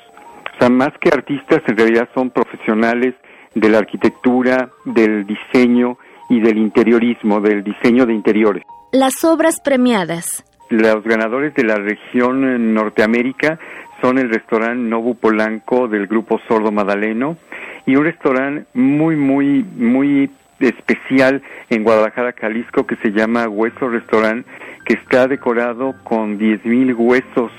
O 0.55 0.59
sea, 0.59 0.71
más 0.71 0.93
que 0.99 1.11
artistas, 1.11 1.61
en 1.67 1.77
realidad 1.77 2.09
son 2.15 2.31
profesionales 2.31 3.15
de 3.55 3.69
la 3.69 3.79
arquitectura, 3.79 4.71
del 4.87 5.27
diseño 5.27 5.99
y 6.31 6.41
del 6.41 6.57
interiorismo, 6.57 7.39
del 7.43 7.63
diseño 7.63 8.07
de 8.07 8.15
interiores. 8.15 8.63
Las 8.93 9.23
obras 9.23 9.61
premiadas. 9.63 10.47
Los 10.71 11.05
ganadores 11.05 11.53
de 11.55 11.65
la 11.65 11.77
región 11.77 12.73
Norteamérica 12.73 13.59
son 14.01 14.17
el 14.17 14.31
restaurante 14.31 14.89
Novo 14.89 15.13
Polanco 15.13 15.87
del 15.87 16.07
grupo 16.07 16.41
Sordo 16.49 16.73
Madaleno 16.73 17.37
y 17.85 17.95
un 17.95 18.05
restaurante 18.05 18.65
muy, 18.73 19.17
muy, 19.17 19.65
muy 19.77 20.31
especial 20.61 21.43
en 21.71 21.85
Guadalajara, 21.85 22.35
Jalisco, 22.39 22.87
que 22.87 22.97
se 22.97 23.11
llama 23.13 23.49
Hueso 23.49 23.89
Restaurant, 23.89 24.47
que 24.85 24.95
está 24.95 25.29
decorado 25.29 25.95
con 26.05 26.39
10.000 26.39 26.95
huesos, 26.97 27.53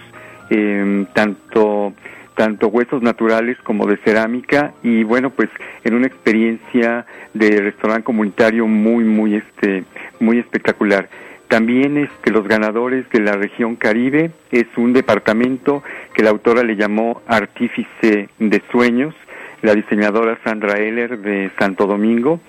eh, 0.50 1.06
tanto 1.14 1.94
tanto 2.36 2.70
huesos 2.70 3.02
naturales 3.02 3.58
como 3.64 3.86
de 3.86 3.98
cerámica. 3.98 4.74
Y 4.82 5.04
bueno 5.04 5.30
pues 5.30 5.50
en 5.84 5.94
una 5.94 6.08
experiencia 6.08 7.06
de 7.34 7.60
restaurante 7.60 8.06
comunitario 8.06 8.66
muy 8.66 9.04
muy 9.04 9.36
este 9.36 9.84
muy 10.22 10.40
espectacular. 10.40 11.10
También 11.50 11.98
este 11.98 12.32
los 12.32 12.48
ganadores 12.48 13.10
de 13.10 13.20
la 13.20 13.34
región 13.34 13.76
Caribe 13.76 14.32
es 14.52 14.68
un 14.78 14.94
departamento 14.94 15.84
que 16.14 16.24
la 16.24 16.30
autora 16.30 16.64
le 16.64 16.78
llamó 16.78 17.22
artífice 17.28 18.30
de 18.40 18.62
sueños 18.72 19.14
la 19.62 19.76
diseñadora 19.76 20.40
Sandra 20.44 20.78
Heller 20.78 21.20
de 21.20 21.52
Santo 21.60 21.86
Domingo 21.86 22.40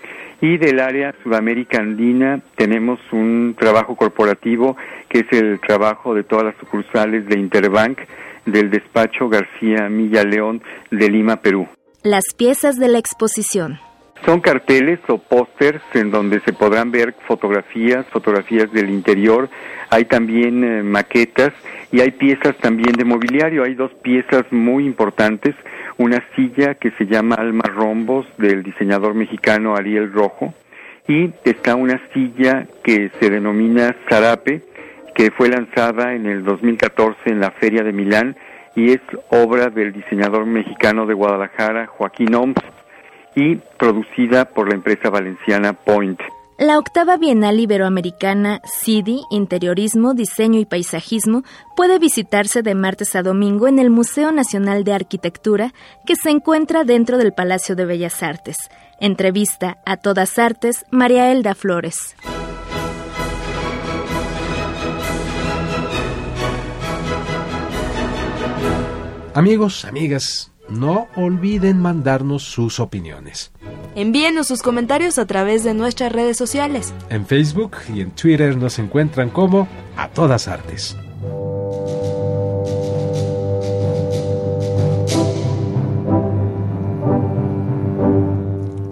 y 0.41 0.59
del 0.59 0.81
área 0.81 1.15
Sudamérica 1.23 1.79
Andina 1.79 2.41
tenemos 2.57 2.99
un 3.13 3.55
trabajo 3.59 3.97
corporativo 3.97 4.77
que 5.09 5.21
es 5.21 5.33
el 5.33 5.61
trabajo 5.61 6.15
de 6.15 6.25
todas 6.25 6.47
las 6.47 6.57
sucursales 6.57 7.27
de 7.27 7.39
Interbank 7.39 7.99
del 8.47 8.71
despacho 8.71 9.29
García 9.29 9.89
Milla 9.89 10.25
León 10.25 10.63
de 10.91 11.11
Lima, 11.11 11.37
Perú. 11.37 11.69
Las 12.03 12.25
piezas 12.37 12.77
de 12.77 12.89
la 12.89 12.99
exposición. 12.99 13.79
Son 14.25 14.41
carteles 14.41 15.01
o 15.09 15.19
pósters 15.19 15.83
en 15.95 16.11
donde 16.11 16.41
se 16.41 16.53
podrán 16.53 16.91
ver 16.91 17.15
fotografías, 17.27 18.07
fotografías 18.07 18.71
del 18.73 18.91
interior. 18.91 19.49
Hay 19.89 20.05
también 20.05 20.63
eh, 20.63 20.83
maquetas 20.83 21.53
y 21.91 22.01
hay 22.01 22.11
piezas 22.11 22.57
también 22.59 22.93
de 22.93 23.05
mobiliario. 23.05 23.65
Hay 23.65 23.75
dos 23.75 23.93
piezas 24.03 24.45
muy 24.51 24.85
importantes. 24.85 25.55
Una 25.97 26.23
silla 26.37 26.75
que 26.75 26.91
se 26.93 27.07
llama 27.07 27.37
Alma 27.37 27.65
Rombos 27.65 28.27
del 28.37 28.63
diseñador 28.63 29.15
mexicano 29.15 29.75
Ariel 29.75 30.13
Rojo 30.13 30.55
y 31.09 31.33
está 31.45 31.75
una 31.75 32.01
silla 32.13 32.67
que 32.85 33.11
se 33.19 33.31
denomina 33.31 33.97
Zarape 34.09 34.63
que 35.15 35.31
fue 35.33 35.49
lanzada 35.49 36.15
en 36.15 36.27
el 36.27 36.45
2014 36.45 37.19
en 37.27 37.41
la 37.41 37.51
Feria 37.51 37.83
de 37.83 37.93
Milán 37.93 38.37
y 38.77 38.93
es 38.93 39.01
obra 39.29 39.69
del 39.69 39.93
diseñador 39.93 40.47
mexicano 40.47 41.07
de 41.07 41.15
Guadalajara, 41.15 41.87
Joaquín 41.87 42.35
Oms, 42.35 42.55
y 43.35 43.57
producida 43.79 44.45
por 44.47 44.69
la 44.69 44.75
empresa 44.75 45.11
valenciana 45.11 45.73
Point. 45.73 46.21
La 46.59 46.79
octava 46.79 47.17
Bienal 47.17 47.59
Iberoamericana 47.59 48.61
CIDI, 48.67 49.23
Interiorismo, 49.31 50.13
Diseño 50.13 50.61
y 50.61 50.67
Paisajismo, 50.67 51.43
puede 51.75 51.99
visitarse 51.99 52.61
de 52.61 52.75
martes 52.75 53.17
a 53.17 53.23
domingo 53.23 53.67
en 53.67 53.79
el 53.79 53.89
Museo 53.89 54.31
Nacional 54.31 54.85
de 54.85 54.93
Arquitectura, 54.93 55.73
que 56.05 56.17
se 56.17 56.29
encuentra 56.29 56.85
dentro 56.85 57.17
del 57.17 57.33
Palacio 57.33 57.77
de 57.77 57.87
Bellas 57.87 58.23
Artes. 58.23 58.59
Entrevista 59.01 59.79
a 59.87 59.97
todas 59.97 60.39
artes, 60.39 60.85
María 60.91 61.33
Elda 61.33 61.55
Flores. 61.55 62.15
Amigos, 69.33 69.87
amigas, 69.87 70.53
no 70.71 71.09
olviden 71.17 71.79
mandarnos 71.79 72.43
sus 72.43 72.81
opiniones. 72.81 73.53
Envíenos 73.95 74.47
sus 74.47 74.63
comentarios 74.63 75.19
a 75.19 75.27
través 75.27 75.65
de 75.65 75.75
nuestras 75.75 76.13
redes 76.13 76.37
sociales. 76.37 76.95
En 77.09 77.27
Facebook 77.27 77.77
y 77.93 78.01
en 78.01 78.13
Twitter 78.13 78.57
nos 78.57 78.79
encuentran 78.79 79.31
como 79.31 79.67
a 79.97 80.09
todas 80.09 80.49
artes. 80.49 80.97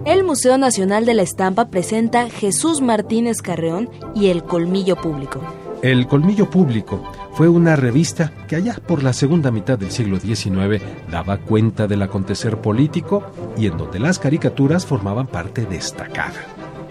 El 0.04 0.24
Museo 0.24 0.58
Nacional 0.58 1.06
de 1.06 1.14
la 1.14 1.22
Estampa 1.22 1.68
presenta 1.68 2.28
Jesús 2.28 2.80
Martínez 2.80 3.42
Carreón 3.42 3.90
y 4.14 4.28
El 4.28 4.42
Colmillo 4.42 4.96
Público. 4.96 5.40
El 5.82 6.06
Colmillo 6.06 6.50
Público 6.50 7.00
fue 7.38 7.48
una 7.48 7.76
revista 7.76 8.32
que 8.48 8.56
allá 8.56 8.74
por 8.84 9.04
la 9.04 9.12
segunda 9.12 9.52
mitad 9.52 9.78
del 9.78 9.92
siglo 9.92 10.18
XIX 10.18 10.82
daba 11.08 11.36
cuenta 11.36 11.86
del 11.86 12.02
acontecer 12.02 12.60
político 12.60 13.30
y 13.56 13.68
en 13.68 13.78
donde 13.78 14.00
las 14.00 14.18
caricaturas 14.18 14.84
formaban 14.84 15.28
parte 15.28 15.64
destacada. 15.64 16.34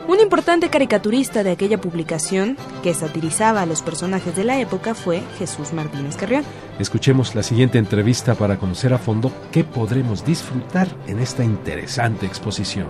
Un 0.07 0.21
importante 0.21 0.69
caricaturista 0.69 1.43
de 1.43 1.51
aquella 1.51 1.81
publicación, 1.81 2.55
que 2.81 2.93
satirizaba 2.93 3.63
a 3.63 3.65
los 3.65 3.81
personajes 3.81 4.37
de 4.37 4.45
la 4.45 4.57
época, 4.57 4.95
fue 4.95 5.21
Jesús 5.37 5.73
Martínez 5.73 6.15
Carrión. 6.15 6.45
Escuchemos 6.79 7.35
la 7.35 7.43
siguiente 7.43 7.77
entrevista 7.77 8.33
para 8.33 8.55
conocer 8.55 8.93
a 8.93 8.99
fondo 8.99 9.33
qué 9.51 9.65
podremos 9.65 10.23
disfrutar 10.23 10.87
en 11.07 11.19
esta 11.19 11.43
interesante 11.43 12.25
exposición. 12.25 12.87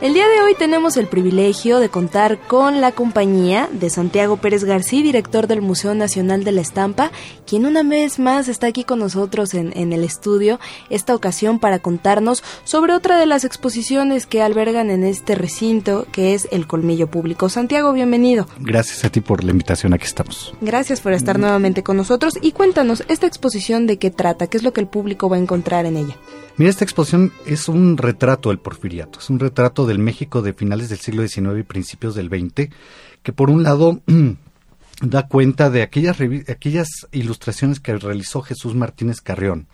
El 0.00 0.14
día 0.14 0.28
de 0.28 0.40
hoy 0.42 0.54
tenemos 0.54 0.96
el 0.96 1.08
privilegio 1.08 1.80
de 1.80 1.88
contar 1.88 2.38
con 2.38 2.80
la 2.80 2.92
compañía 2.92 3.68
de 3.72 3.90
Santiago 3.90 4.36
Pérez 4.36 4.62
García, 4.62 5.02
director 5.02 5.48
del 5.48 5.60
Museo 5.60 5.92
Nacional 5.92 6.44
de 6.44 6.52
la 6.52 6.60
Estampa, 6.60 7.10
quien 7.48 7.66
una 7.66 7.82
vez 7.82 8.20
más 8.20 8.46
está 8.46 8.68
aquí 8.68 8.84
con 8.84 9.00
nosotros 9.00 9.54
en, 9.54 9.76
en, 9.76 9.92
el 9.92 10.04
estudio, 10.04 10.60
esta 10.88 11.16
ocasión 11.16 11.58
para 11.58 11.80
contarnos 11.80 12.44
sobre 12.62 12.92
otra 12.92 13.18
de 13.18 13.26
las 13.26 13.44
exposiciones 13.44 14.26
que 14.26 14.40
albergan 14.40 14.90
en 14.90 15.02
este 15.02 15.34
recinto, 15.34 16.06
que 16.12 16.32
es 16.32 16.46
el 16.52 16.68
Colmillo 16.68 17.10
Público. 17.10 17.48
Santiago, 17.48 17.92
bienvenido. 17.92 18.46
Gracias 18.60 19.04
a 19.04 19.10
ti 19.10 19.20
por 19.20 19.42
la 19.42 19.50
invitación, 19.50 19.94
aquí 19.94 20.04
estamos. 20.04 20.54
Gracias 20.60 21.00
por 21.00 21.12
estar 21.12 21.40
nuevamente 21.40 21.82
con 21.82 21.96
nosotros 21.96 22.34
y 22.40 22.52
cuéntanos, 22.52 23.02
¿esta 23.08 23.26
exposición 23.26 23.88
de 23.88 23.98
qué 23.98 24.12
trata? 24.12 24.46
¿Qué 24.46 24.58
es 24.58 24.62
lo 24.62 24.72
que 24.72 24.80
el 24.80 24.86
público 24.86 25.28
va 25.28 25.34
a 25.34 25.40
encontrar 25.40 25.86
en 25.86 25.96
ella? 25.96 26.16
Mira, 26.58 26.70
esta 26.70 26.84
exposición 26.84 27.32
es 27.46 27.68
un 27.68 27.96
retrato 27.96 28.48
del 28.48 28.58
porfiriato, 28.58 29.20
es 29.20 29.30
un 29.30 29.38
retrato 29.38 29.86
del 29.86 30.00
México 30.00 30.42
de 30.42 30.52
finales 30.52 30.88
del 30.88 30.98
siglo 30.98 31.26
XIX 31.26 31.60
y 31.60 31.62
principios 31.62 32.16
del 32.16 32.26
XX, 32.26 32.74
que 33.22 33.32
por 33.32 33.48
un 33.48 33.62
lado 33.62 34.02
da 35.00 35.28
cuenta 35.28 35.70
de 35.70 35.82
aquellas, 35.82 36.18
aquellas 36.48 36.88
ilustraciones 37.12 37.78
que 37.78 37.96
realizó 37.96 38.42
Jesús 38.42 38.74
Martínez 38.74 39.20
Carrión, 39.20 39.68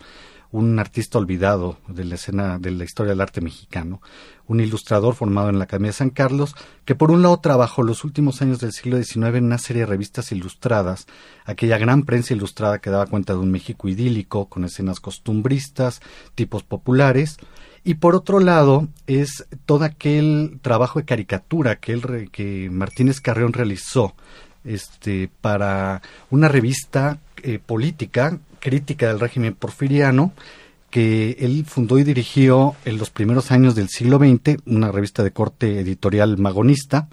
un 0.51 0.77
artista 0.77 1.17
olvidado 1.17 1.79
de 1.87 2.05
la 2.05 2.15
escena 2.15 2.59
de 2.59 2.69
la 2.69 2.83
historia 2.83 3.13
del 3.13 3.21
arte 3.21 3.41
mexicano, 3.41 3.99
un 4.47 4.59
ilustrador 4.59 5.15
formado 5.15 5.49
en 5.49 5.57
la 5.57 5.65
Academia 5.65 5.89
de 5.89 5.97
San 5.97 6.09
Carlos, 6.09 6.55
que 6.85 6.95
por 6.95 7.11
un 7.11 7.21
lado 7.21 7.39
trabajó 7.39 7.83
los 7.83 8.03
últimos 8.03 8.41
años 8.41 8.59
del 8.59 8.71
siglo 8.71 9.01
XIX 9.01 9.35
en 9.35 9.45
una 9.45 9.57
serie 9.57 9.81
de 9.81 9.87
revistas 9.87 10.31
ilustradas, 10.31 11.07
aquella 11.45 11.77
gran 11.77 12.03
prensa 12.03 12.33
ilustrada 12.33 12.79
que 12.79 12.89
daba 12.89 13.07
cuenta 13.07 13.33
de 13.33 13.39
un 13.39 13.51
México 13.51 13.87
idílico, 13.87 14.45
con 14.45 14.65
escenas 14.65 14.99
costumbristas, 14.99 16.01
tipos 16.35 16.63
populares, 16.63 17.37
y 17.83 17.95
por 17.95 18.15
otro 18.15 18.39
lado 18.39 18.87
es 19.05 19.45
todo 19.65 19.83
aquel 19.83 20.59
trabajo 20.61 20.99
de 20.99 21.05
caricatura 21.05 21.75
que, 21.75 21.93
él, 21.93 22.29
que 22.31 22.69
Martínez 22.71 23.21
Carreón 23.21 23.53
realizó 23.53 24.15
este, 24.63 25.29
para 25.41 26.01
una 26.31 26.47
revista 26.47 27.19
eh, 27.43 27.59
política 27.63 28.39
crítica 28.59 29.07
del 29.07 29.19
régimen 29.19 29.53
porfiriano, 29.53 30.33
que 30.95 31.35
él 31.41 31.65
fundó 31.67 31.99
y 31.99 32.05
dirigió 32.05 32.73
en 32.85 32.97
los 32.97 33.09
primeros 33.09 33.51
años 33.51 33.75
del 33.75 33.89
siglo 33.89 34.17
XX, 34.17 34.61
una 34.65 34.93
revista 34.93 35.23
de 35.25 35.31
corte 35.31 35.81
editorial 35.81 36.37
magonista, 36.37 37.09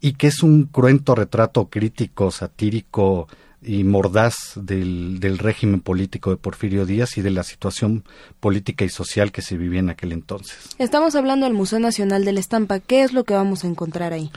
y 0.00 0.12
que 0.12 0.28
es 0.28 0.44
un 0.44 0.66
cruento 0.66 1.16
retrato 1.16 1.68
crítico, 1.68 2.30
satírico 2.30 3.26
y 3.60 3.82
mordaz 3.82 4.52
del, 4.54 5.18
del, 5.18 5.38
régimen 5.38 5.80
político 5.80 6.30
de 6.30 6.36
Porfirio 6.36 6.86
Díaz 6.86 7.18
y 7.18 7.22
de 7.22 7.32
la 7.32 7.42
situación 7.42 8.04
política 8.38 8.84
y 8.84 8.88
social 8.88 9.32
que 9.32 9.42
se 9.42 9.58
vivía 9.58 9.80
en 9.80 9.90
aquel 9.90 10.12
entonces. 10.12 10.76
Estamos 10.78 11.16
hablando 11.16 11.44
del 11.46 11.54
Museo 11.54 11.80
Nacional 11.80 12.24
de 12.24 12.30
la 12.30 12.38
Estampa. 12.38 12.78
¿Qué 12.78 13.02
es 13.02 13.12
lo 13.12 13.24
que 13.24 13.34
vamos 13.34 13.64
a 13.64 13.66
encontrar 13.66 14.12
ahí? 14.12 14.30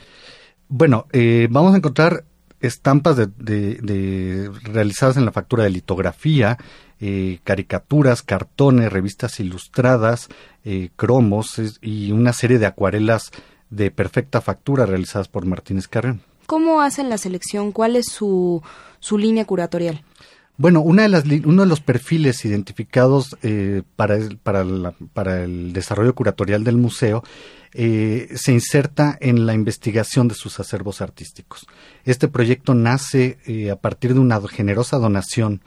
Bueno, 0.70 1.06
eh, 1.14 1.48
vamos 1.52 1.76
a 1.76 1.78
encontrar 1.78 2.26
estampas 2.62 3.16
de, 3.16 3.28
de, 3.38 3.76
de, 3.76 4.50
realizadas 4.64 5.18
en 5.18 5.26
la 5.26 5.32
factura 5.32 5.64
de 5.64 5.70
litografía, 5.70 6.58
eh, 7.02 7.40
caricaturas, 7.44 8.22
cartones, 8.22 8.94
revistas 8.94 9.40
ilustradas, 9.40 10.30
eh, 10.64 10.90
cromos 10.96 11.60
es, 11.60 11.80
y 11.82 12.12
una 12.12 12.32
serie 12.32 12.60
de 12.60 12.68
acuarelas 12.68 13.32
de 13.70 13.92
perfecta 13.92 14.40
factura 14.40 14.86
realizadas 14.86 15.28
por 15.28 15.46
Martínez 15.46 15.88
Carrión. 15.88 16.22
¿Cómo 16.46 16.82
hacen 16.82 17.10
la 17.10 17.18
selección? 17.18 17.72
¿Cuál 17.72 17.96
es 17.96 18.08
su, 18.08 18.62
su 19.00 19.18
línea 19.18 19.46
curatorial? 19.46 20.04
Bueno, 20.58 20.82
una 20.82 21.04
de 21.04 21.10
las, 21.10 21.24
uno 21.26 21.64
de 21.64 21.68
los 21.68 21.80
perfiles 21.80 22.46
identificados 22.46 23.36
eh, 23.42 23.82
para, 23.96 24.16
el, 24.16 24.38
para, 24.38 24.64
la, 24.64 24.94
para 25.14 25.44
el 25.44 25.74
desarrollo 25.74 26.14
curatorial 26.14 26.64
del 26.64 26.78
museo 26.78 27.24
eh, 27.74 28.28
se 28.36 28.52
inserta 28.52 29.18
en 29.22 29.46
la 29.46 29.54
investigación 29.54 30.28
de 30.28 30.36
sus 30.36 30.60
acervos 30.60 31.02
artísticos. 31.02 31.66
Este 32.04 32.28
proyecto 32.28 32.76
nace 32.76 33.40
eh, 33.46 33.72
a 33.72 33.76
partir 33.76 34.14
de 34.14 34.20
una 34.20 34.40
generosa 34.48 34.98
donación 34.98 35.62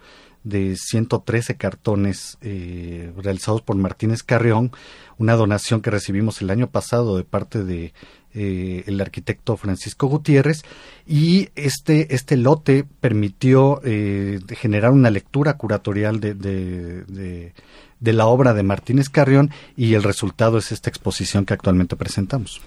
de 0.44 0.76
113 0.76 1.56
cartones 1.56 2.38
eh, 2.42 3.12
realizados 3.16 3.62
por 3.62 3.76
Martínez 3.76 4.22
Carreón, 4.22 4.70
una 5.18 5.34
donación 5.34 5.80
que 5.80 5.90
recibimos 5.90 6.40
el 6.42 6.50
año 6.50 6.70
pasado 6.70 7.16
de 7.16 7.24
parte 7.24 7.64
de 7.64 7.92
eh, 8.34 8.84
el 8.86 9.00
arquitecto 9.00 9.56
Francisco 9.56 10.06
Gutiérrez 10.06 10.64
y 11.06 11.48
este 11.54 12.14
este 12.14 12.36
lote 12.36 12.84
permitió 13.00 13.80
eh, 13.84 14.40
generar 14.48 14.90
una 14.90 15.10
lectura 15.10 15.56
curatorial 15.56 16.20
de, 16.20 16.34
de, 16.34 17.04
de, 17.04 17.54
de 18.00 18.12
la 18.12 18.26
obra 18.26 18.52
de 18.52 18.62
Martínez 18.62 19.08
Carrión 19.08 19.50
y 19.76 19.94
el 19.94 20.02
resultado 20.02 20.58
es 20.58 20.72
esta 20.72 20.90
exposición 20.90 21.46
que 21.46 21.54
actualmente 21.54 21.96
presentamos. 21.96 22.60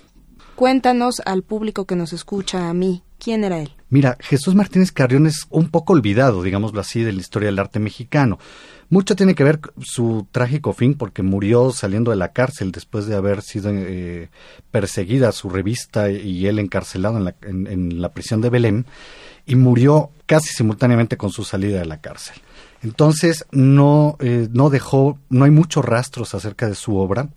Cuéntanos 0.55 1.21
al 1.25 1.43
público 1.43 1.85
que 1.85 1.95
nos 1.95 2.13
escucha, 2.13 2.69
a 2.69 2.73
mí, 2.73 3.03
¿quién 3.17 3.43
era 3.43 3.59
él? 3.59 3.71
Mira, 3.89 4.17
Jesús 4.19 4.55
Martínez 4.55 4.91
Carrión 4.91 5.27
es 5.27 5.45
un 5.49 5.69
poco 5.69 5.93
olvidado, 5.93 6.43
digámoslo 6.43 6.81
así, 6.81 7.03
de 7.03 7.13
la 7.13 7.21
historia 7.21 7.47
del 7.47 7.59
arte 7.59 7.79
mexicano. 7.79 8.37
Mucho 8.89 9.15
tiene 9.15 9.35
que 9.35 9.43
ver 9.43 9.59
su 9.81 10.27
trágico 10.31 10.73
fin 10.73 10.93
porque 10.93 11.23
murió 11.23 11.71
saliendo 11.71 12.11
de 12.11 12.17
la 12.17 12.31
cárcel 12.31 12.71
después 12.71 13.05
de 13.05 13.15
haber 13.15 13.41
sido 13.41 13.69
eh, 13.73 14.29
perseguida 14.71 15.31
su 15.31 15.49
revista 15.49 16.09
y 16.09 16.47
él 16.47 16.59
encarcelado 16.59 17.17
en 17.17 17.25
la, 17.25 17.35
en, 17.41 17.67
en 17.67 18.01
la 18.01 18.13
prisión 18.13 18.41
de 18.41 18.49
Belém 18.49 18.85
y 19.45 19.55
murió 19.55 20.11
casi 20.25 20.49
simultáneamente 20.49 21.17
con 21.17 21.31
su 21.31 21.43
salida 21.43 21.79
de 21.79 21.85
la 21.85 21.99
cárcel. 21.99 22.35
Entonces 22.83 23.45
no, 23.51 24.17
eh, 24.19 24.47
no 24.51 24.69
dejó, 24.69 25.19
no 25.29 25.45
hay 25.45 25.51
muchos 25.51 25.83
rastros 25.83 26.35
acerca 26.35 26.67
de 26.67 26.75
su 26.75 26.97
obra. 26.97 27.29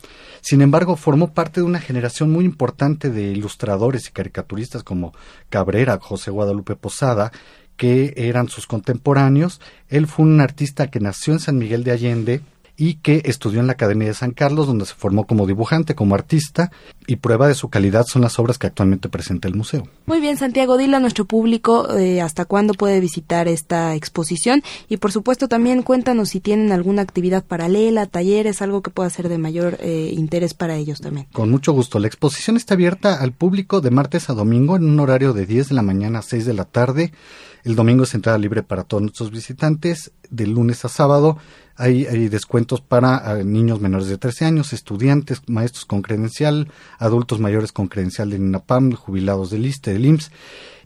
Sin 0.42 0.62
embargo, 0.62 0.96
formó 0.96 1.32
parte 1.32 1.60
de 1.60 1.66
una 1.66 1.80
generación 1.80 2.30
muy 2.30 2.44
importante 2.44 3.10
de 3.10 3.22
ilustradores 3.22 4.08
y 4.08 4.12
caricaturistas 4.12 4.82
como 4.82 5.12
Cabrera, 5.48 5.98
José 6.00 6.30
Guadalupe 6.30 6.76
Posada, 6.76 7.32
que 7.76 8.12
eran 8.16 8.48
sus 8.48 8.66
contemporáneos. 8.66 9.60
Él 9.88 10.06
fue 10.06 10.26
un 10.26 10.40
artista 10.40 10.90
que 10.90 11.00
nació 11.00 11.32
en 11.32 11.40
San 11.40 11.56
Miguel 11.56 11.84
de 11.84 11.92
Allende, 11.92 12.40
y 12.80 12.94
que 12.94 13.20
estudió 13.26 13.60
en 13.60 13.66
la 13.66 13.74
Academia 13.74 14.08
de 14.08 14.14
San 14.14 14.30
Carlos, 14.30 14.66
donde 14.66 14.86
se 14.86 14.94
formó 14.94 15.26
como 15.26 15.46
dibujante, 15.46 15.94
como 15.94 16.14
artista, 16.14 16.72
y 17.06 17.16
prueba 17.16 17.46
de 17.46 17.54
su 17.54 17.68
calidad 17.68 18.06
son 18.06 18.22
las 18.22 18.38
obras 18.38 18.56
que 18.56 18.68
actualmente 18.68 19.10
presenta 19.10 19.48
el 19.48 19.54
museo. 19.54 19.86
Muy 20.06 20.18
bien, 20.18 20.38
Santiago, 20.38 20.78
dile 20.78 20.96
a 20.96 21.00
nuestro 21.00 21.26
público 21.26 21.94
eh, 21.94 22.22
hasta 22.22 22.46
cuándo 22.46 22.72
puede 22.72 22.98
visitar 23.00 23.48
esta 23.48 23.94
exposición 23.94 24.62
y 24.88 24.96
por 24.96 25.12
supuesto 25.12 25.46
también 25.46 25.82
cuéntanos 25.82 26.30
si 26.30 26.40
tienen 26.40 26.72
alguna 26.72 27.02
actividad 27.02 27.44
paralela, 27.44 28.06
talleres, 28.06 28.62
algo 28.62 28.80
que 28.80 28.90
pueda 28.90 29.10
ser 29.10 29.28
de 29.28 29.36
mayor 29.36 29.76
eh, 29.80 30.14
interés 30.16 30.54
para 30.54 30.76
ellos 30.76 31.02
también. 31.02 31.26
Con 31.32 31.50
mucho 31.50 31.74
gusto. 31.74 31.98
La 31.98 32.06
exposición 32.06 32.56
está 32.56 32.72
abierta 32.72 33.20
al 33.20 33.32
público 33.32 33.82
de 33.82 33.90
martes 33.90 34.30
a 34.30 34.32
domingo 34.32 34.76
en 34.76 34.84
un 34.84 35.00
horario 35.00 35.34
de 35.34 35.44
10 35.44 35.68
de 35.68 35.74
la 35.74 35.82
mañana 35.82 36.20
a 36.20 36.22
6 36.22 36.46
de 36.46 36.54
la 36.54 36.64
tarde. 36.64 37.12
El 37.64 37.76
domingo 37.76 38.04
es 38.04 38.14
entrada 38.14 38.38
libre 38.38 38.62
para 38.62 38.84
todos 38.84 39.02
nuestros 39.02 39.30
visitantes. 39.30 40.12
De 40.30 40.46
lunes 40.46 40.84
a 40.84 40.88
sábado 40.88 41.38
hay, 41.76 42.06
hay 42.06 42.28
descuentos 42.28 42.80
para 42.80 43.34
uh, 43.34 43.44
niños 43.44 43.80
menores 43.80 44.08
de 44.08 44.18
13 44.18 44.44
años, 44.44 44.72
estudiantes, 44.72 45.42
maestros 45.46 45.84
con 45.84 46.02
credencial, 46.02 46.68
adultos 46.98 47.40
mayores 47.40 47.72
con 47.72 47.88
credencial 47.88 48.30
de 48.30 48.36
INAPAM, 48.36 48.92
jubilados 48.92 49.50
del 49.50 49.66
ISTE, 49.66 49.92
del 49.92 50.06
IMSS 50.06 50.30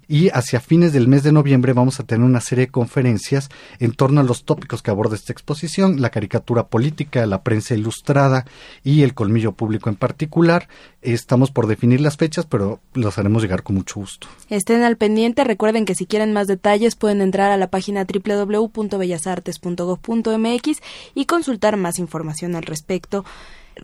y 0.09 0.29
hacia 0.31 0.61
fines 0.61 0.93
del 0.93 1.09
mes 1.09 1.23
de 1.23 1.33
noviembre 1.33 1.73
vamos 1.73 2.01
a 2.01 2.05
tener 2.05 2.25
una 2.25 2.41
serie 2.41 2.67
de 2.67 2.73
conferencias 2.73 3.51
en 3.79 3.93
torno 3.93 4.21
a 4.21 4.25
los 4.25 4.45
tópicos 4.45 4.83
que 4.83 4.91
aborda 4.91 5.17
esta 5.17 5.33
exposición, 5.33 6.01
la 6.01 6.11
caricatura 6.11 6.69
política, 6.69 7.27
la 7.27 7.43
prensa 7.43 7.75
ilustrada 7.75 8.47
y 8.83 9.03
el 9.03 9.15
colmillo 9.15 9.53
público 9.53 9.89
en 9.89 9.97
particular. 9.97 10.69
Estamos 11.03 11.51
por 11.51 11.67
definir 11.67 12.01
las 12.01 12.17
fechas, 12.17 12.47
pero 12.47 12.81
los 12.95 13.19
haremos 13.19 13.43
llegar 13.43 13.63
con 13.63 13.77
mucho 13.77 14.01
gusto. 14.01 14.27
Estén 14.49 14.83
al 14.83 14.97
pendiente, 14.97 15.45
recuerden 15.45 15.85
que 15.85 15.95
si 15.95 16.07
quieren 16.07 16.33
más 16.33 16.47
detalles 16.47 16.97
pueden 16.97 17.21
entrar 17.21 17.51
a 17.51 17.57
la 17.57 17.69
página 17.69 18.05
www.bellasartes.gov.mx 18.05 20.83
y 21.15 21.25
consultar 21.27 21.77
más 21.77 21.99
información 21.99 22.57
al 22.57 22.63
respecto. 22.63 23.25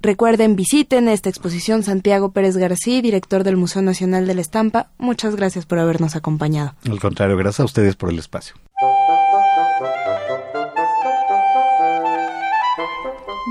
Recuerden, 0.03 0.57
visiten 0.57 1.09
esta 1.09 1.29
exposición 1.29 1.83
Santiago 1.83 2.33
Pérez 2.33 2.57
García, 2.57 3.03
director 3.03 3.45
del 3.45 3.57
Museo 3.57 3.83
Nacional 3.83 4.27
de 4.27 4.35
la 4.35 4.41
Estampa. 4.41 4.91
Muchas 4.99 5.37
gracias 5.37 5.67
por 5.67 5.79
habernos 5.79 6.17
acompañado. 6.17 6.75
Al 6.89 7.01
contrario, 7.01 7.37
gracias 7.37 7.61
a 7.61 7.65
ustedes 7.65 7.97
por 7.97 8.11
el 8.11 8.19
espacio. 8.19 8.55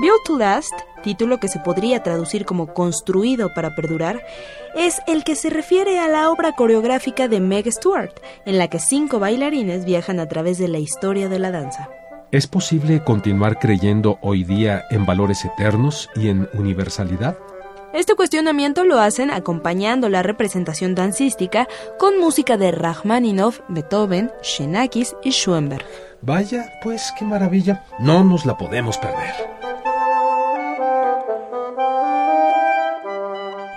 Built 0.00 0.24
to 0.24 0.38
Last, 0.38 0.72
título 1.02 1.40
que 1.40 1.48
se 1.48 1.58
podría 1.58 2.02
traducir 2.02 2.46
como 2.46 2.72
Construido 2.72 3.52
para 3.52 3.74
perdurar, 3.74 4.24
es 4.74 5.02
el 5.06 5.24
que 5.24 5.34
se 5.34 5.50
refiere 5.50 5.98
a 5.98 6.08
la 6.08 6.30
obra 6.30 6.52
coreográfica 6.52 7.28
de 7.28 7.40
Meg 7.40 7.70
Stewart, 7.70 8.14
en 8.46 8.56
la 8.56 8.68
que 8.68 8.78
cinco 8.78 9.18
bailarines 9.18 9.84
viajan 9.84 10.18
a 10.18 10.26
través 10.26 10.56
de 10.56 10.68
la 10.68 10.78
historia 10.78 11.28
de 11.28 11.38
la 11.38 11.50
danza. 11.50 11.90
¿Es 12.32 12.46
posible 12.46 13.02
continuar 13.02 13.58
creyendo 13.58 14.20
hoy 14.22 14.44
día 14.44 14.84
en 14.90 15.04
valores 15.04 15.44
eternos 15.44 16.08
y 16.14 16.28
en 16.28 16.48
universalidad? 16.54 17.36
Este 17.92 18.14
cuestionamiento 18.14 18.84
lo 18.84 19.00
hacen 19.00 19.32
acompañando 19.32 20.08
la 20.08 20.22
representación 20.22 20.94
dancística 20.94 21.66
con 21.98 22.20
música 22.20 22.56
de 22.56 22.70
Rachmaninoff, 22.70 23.58
Beethoven, 23.66 24.30
Xenakis 24.42 25.16
y 25.24 25.32
Schoenberg. 25.32 25.84
Vaya, 26.22 26.70
pues 26.84 27.12
qué 27.18 27.24
maravilla. 27.24 27.84
No 27.98 28.22
nos 28.22 28.46
la 28.46 28.56
podemos 28.56 28.96
perder. 28.98 29.59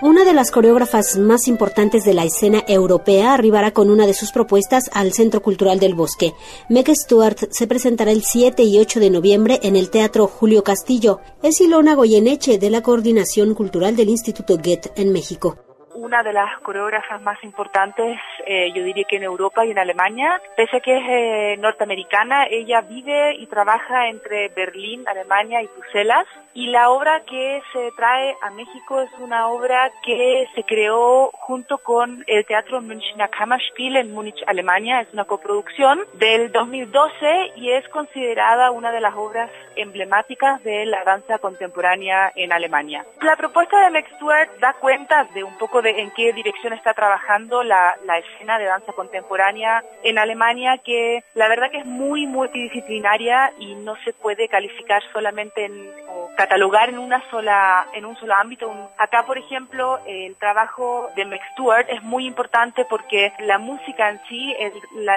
Una 0.04 0.26
de 0.26 0.34
las 0.34 0.50
coreógrafas 0.50 1.16
más 1.16 1.48
importantes 1.48 2.04
de 2.04 2.12
la 2.12 2.24
escena 2.24 2.62
europea 2.68 3.32
arribará 3.32 3.70
con 3.70 3.88
una 3.88 4.06
de 4.06 4.12
sus 4.12 4.32
propuestas 4.32 4.90
al 4.92 5.14
Centro 5.14 5.40
Cultural 5.40 5.80
del 5.80 5.94
Bosque. 5.94 6.34
Meg 6.68 6.94
Stewart 6.94 7.38
se 7.50 7.66
presentará 7.66 8.10
el 8.10 8.20
7 8.20 8.64
y 8.64 8.78
8 8.78 9.00
de 9.00 9.08
noviembre 9.08 9.60
en 9.62 9.76
el 9.76 9.90
Teatro 9.90 10.26
Julio 10.26 10.62
Castillo. 10.62 11.20
Es 11.42 11.58
Ilona 11.62 11.94
Goyeneche 11.94 12.58
de 12.58 12.68
la 12.68 12.82
Coordinación 12.82 13.54
Cultural 13.54 13.96
del 13.96 14.10
Instituto 14.10 14.58
Goethe 14.58 14.92
en 14.96 15.10
México 15.10 15.56
una 15.94 16.22
de 16.22 16.34
las 16.34 16.60
coreógrafas 16.60 17.22
más 17.22 17.42
importantes, 17.44 18.18
eh, 18.46 18.70
yo 18.74 18.84
diría 18.84 19.04
que 19.08 19.16
en 19.16 19.22
Europa 19.22 19.64
y 19.64 19.70
en 19.70 19.78
Alemania. 19.78 20.38
Pese 20.54 20.76
a 20.76 20.80
que 20.80 20.98
es 20.98 21.02
eh, 21.08 21.56
norteamericana, 21.58 22.44
ella 22.50 22.82
vive 22.82 23.36
y 23.36 23.46
trabaja 23.46 24.08
entre 24.08 24.48
Berlín, 24.48 25.04
Alemania 25.08 25.62
y 25.62 25.66
Bruselas. 25.68 26.26
Y 26.54 26.68
la 26.68 26.90
obra 26.90 27.24
que 27.24 27.60
se 27.72 27.90
trae 27.96 28.36
a 28.40 28.50
México 28.50 29.00
es 29.00 29.10
una 29.18 29.48
obra 29.48 29.90
que 30.04 30.46
se 30.54 30.62
creó 30.62 31.30
junto 31.32 31.78
con 31.78 32.22
el 32.28 32.46
Teatro 32.46 32.80
Münchner 32.80 33.28
Kammerspiel 33.28 33.96
en 33.96 34.12
Múnich, 34.12 34.40
Alemania. 34.46 35.00
Es 35.00 35.12
una 35.12 35.24
coproducción 35.24 35.98
del 36.12 36.52
2012 36.52 37.54
y 37.56 37.72
es 37.72 37.88
considerada 37.88 38.70
una 38.70 38.92
de 38.92 39.00
las 39.00 39.14
obras 39.16 39.50
emblemáticas 39.74 40.62
de 40.62 40.86
la 40.86 41.02
danza 41.02 41.38
contemporánea 41.38 42.32
en 42.36 42.52
Alemania. 42.52 43.04
La 43.20 43.34
propuesta 43.34 43.80
de 43.80 43.90
Max 43.90 44.08
Stewart 44.14 44.48
da 44.60 44.74
cuenta 44.74 45.24
de 45.34 45.42
un 45.42 45.58
poco 45.58 45.82
de 45.82 46.00
en 46.00 46.12
qué 46.12 46.32
dirección 46.32 46.72
está 46.72 46.94
trabajando 46.94 47.64
la, 47.64 47.96
la 48.04 48.18
escena 48.18 48.60
de 48.60 48.66
danza 48.66 48.92
contemporánea 48.92 49.82
en 50.04 50.18
Alemania, 50.18 50.78
que 50.78 51.24
la 51.34 51.48
verdad 51.48 51.72
que 51.72 51.78
es 51.78 51.86
muy 51.86 52.26
multidisciplinaria 52.26 53.52
y 53.58 53.74
no 53.74 53.96
se 54.04 54.12
puede 54.12 54.48
calificar 54.48 55.02
solamente 55.12 55.64
en, 55.64 55.90
o 56.08 56.30
catalogar 56.44 56.90
en 56.90 56.98
una 56.98 57.22
sola, 57.30 57.86
en 57.94 58.04
un 58.04 58.16
solo 58.16 58.34
ámbito. 58.34 58.70
Acá, 58.98 59.24
por 59.26 59.38
ejemplo, 59.38 59.98
el 60.06 60.36
trabajo 60.36 61.08
de 61.16 61.24
Max 61.24 61.42
Stewart 61.52 61.86
es 61.88 62.02
muy 62.02 62.26
importante 62.26 62.84
porque 62.88 63.32
la 63.40 63.58
música 63.58 64.10
en 64.10 64.20
sí, 64.28 64.54
el, 64.58 64.72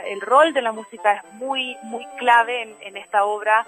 el 0.07 0.21
rol 0.21 0.53
de 0.53 0.61
la 0.61 0.71
música 0.71 1.13
es 1.13 1.33
muy, 1.33 1.75
muy 1.83 2.05
clave 2.17 2.61
en, 2.63 2.75
en 2.81 2.97
esta 2.97 3.25
obra. 3.25 3.65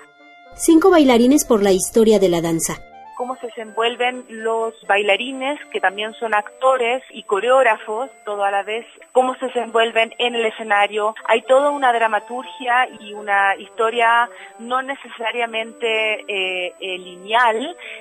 Cinco 0.56 0.90
bailarines 0.90 1.46
por 1.46 1.62
la 1.62 1.72
historia 1.72 2.18
de 2.18 2.30
la 2.30 2.42
danza 2.42 2.80
cómo 3.20 3.36
se 3.36 3.48
desenvuelven 3.48 4.24
los 4.30 4.74
bailarines, 4.88 5.60
que 5.74 5.82
también 5.82 6.14
son 6.14 6.34
actores 6.34 7.04
y 7.12 7.24
coreógrafos, 7.24 8.10
todo 8.24 8.46
a 8.46 8.50
la 8.50 8.64
vez, 8.64 8.86
cómo 9.12 9.36
se 9.36 9.48
desenvuelven 9.48 10.14
en 10.20 10.36
el 10.36 10.46
escenario. 10.46 11.14
Hay 11.26 11.42
toda 11.42 11.70
una 11.70 11.92
dramaturgia 11.92 12.88
y 13.02 13.12
una 13.12 13.58
historia 13.58 14.30
no 14.60 14.82
necesariamente 14.82 16.24
eh, 16.30 16.76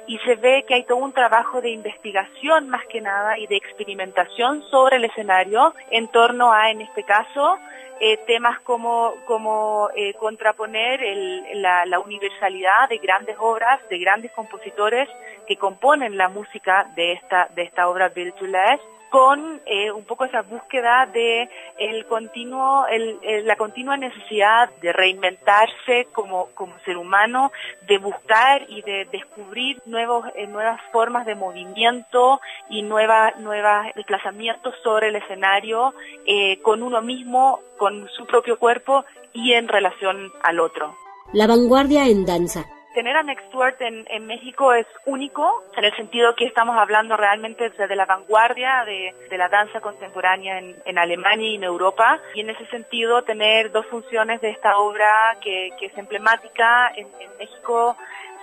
y 0.06 0.18
se 0.18 0.36
ve 0.36 0.64
que 0.66 0.74
hay 0.74 0.84
todo 0.84 0.98
un 0.98 1.12
trabajo 1.12 1.60
de 1.60 1.70
investigación 1.70 2.68
más 2.68 2.86
que 2.86 3.00
nada 3.00 3.38
y 3.38 3.46
de 3.46 3.56
experimentación 3.56 4.62
sobre 4.70 4.96
el 4.96 5.04
escenario 5.04 5.74
en 5.90 6.08
torno 6.08 6.52
a, 6.52 6.70
en 6.70 6.80
este 6.80 7.02
caso, 7.02 7.58
eh, 8.00 8.16
temas 8.26 8.60
como, 8.60 9.14
como 9.26 9.90
eh, 9.94 10.14
contraponer 10.14 11.02
el, 11.02 11.62
la, 11.62 11.84
la, 11.84 11.98
universalidad 11.98 12.88
de 12.88 12.98
grandes 12.98 13.36
obras, 13.40 13.80
de 13.88 13.98
grandes 13.98 14.30
compositores 14.32 15.08
que 15.46 15.56
componen 15.56 16.16
la 16.16 16.28
música 16.28 16.86
de 16.94 17.12
esta, 17.12 17.48
de 17.54 17.62
esta 17.62 17.88
obra 17.88 18.12
Last 18.14 18.82
con 19.10 19.60
eh, 19.66 19.90
un 19.90 20.04
poco 20.04 20.24
esa 20.24 20.42
búsqueda 20.42 21.06
de 21.06 21.48
el 21.78 22.06
continuo, 22.06 22.86
el, 22.86 23.18
el, 23.22 23.46
la 23.46 23.56
continua 23.56 23.96
necesidad 23.96 24.70
de 24.80 24.92
reinventarse 24.92 26.08
como, 26.12 26.48
como 26.54 26.78
ser 26.84 26.96
humano, 26.96 27.52
de 27.86 27.98
buscar 27.98 28.62
y 28.68 28.82
de 28.82 29.06
descubrir 29.10 29.80
nuevos, 29.86 30.26
eh, 30.34 30.46
nuevas 30.46 30.80
formas 30.92 31.26
de 31.26 31.34
movimiento 31.34 32.40
y 32.68 32.82
nuevas, 32.82 33.38
nuevas 33.40 33.94
desplazamientos 33.94 34.74
sobre 34.82 35.08
el 35.08 35.16
escenario 35.16 35.94
eh, 36.26 36.60
con 36.62 36.82
uno 36.82 37.02
mismo, 37.02 37.60
con 37.78 38.08
su 38.10 38.26
propio 38.26 38.58
cuerpo 38.58 39.04
y 39.32 39.52
en 39.52 39.68
relación 39.68 40.32
al 40.42 40.60
otro. 40.60 40.94
La 41.32 41.46
vanguardia 41.46 42.06
en 42.06 42.24
danza 42.24 42.64
tener 42.94 43.16
a 43.16 43.22
Next 43.22 43.48
en, 43.80 44.26
México 44.26 44.72
es 44.72 44.86
único, 45.06 45.62
en 45.76 45.84
el 45.84 45.94
sentido 45.96 46.34
que 46.34 46.46
estamos 46.46 46.76
hablando 46.76 47.16
realmente 47.16 47.70
de, 47.70 47.96
la 47.96 48.06
vanguardia 48.06 48.84
de, 48.84 49.14
la 49.36 49.48
danza 49.48 49.80
contemporánea 49.80 50.58
en, 50.58 50.98
Alemania 50.98 51.48
y 51.48 51.54
en 51.56 51.64
Europa, 51.64 52.20
y 52.34 52.40
en 52.40 52.50
ese 52.50 52.66
sentido 52.66 53.22
tener 53.22 53.70
dos 53.70 53.86
funciones 53.86 54.40
de 54.40 54.50
esta 54.50 54.78
obra 54.78 55.36
que, 55.40 55.68
es 55.80 55.96
emblemática 55.96 56.92
en, 56.94 57.08
México 57.38 57.96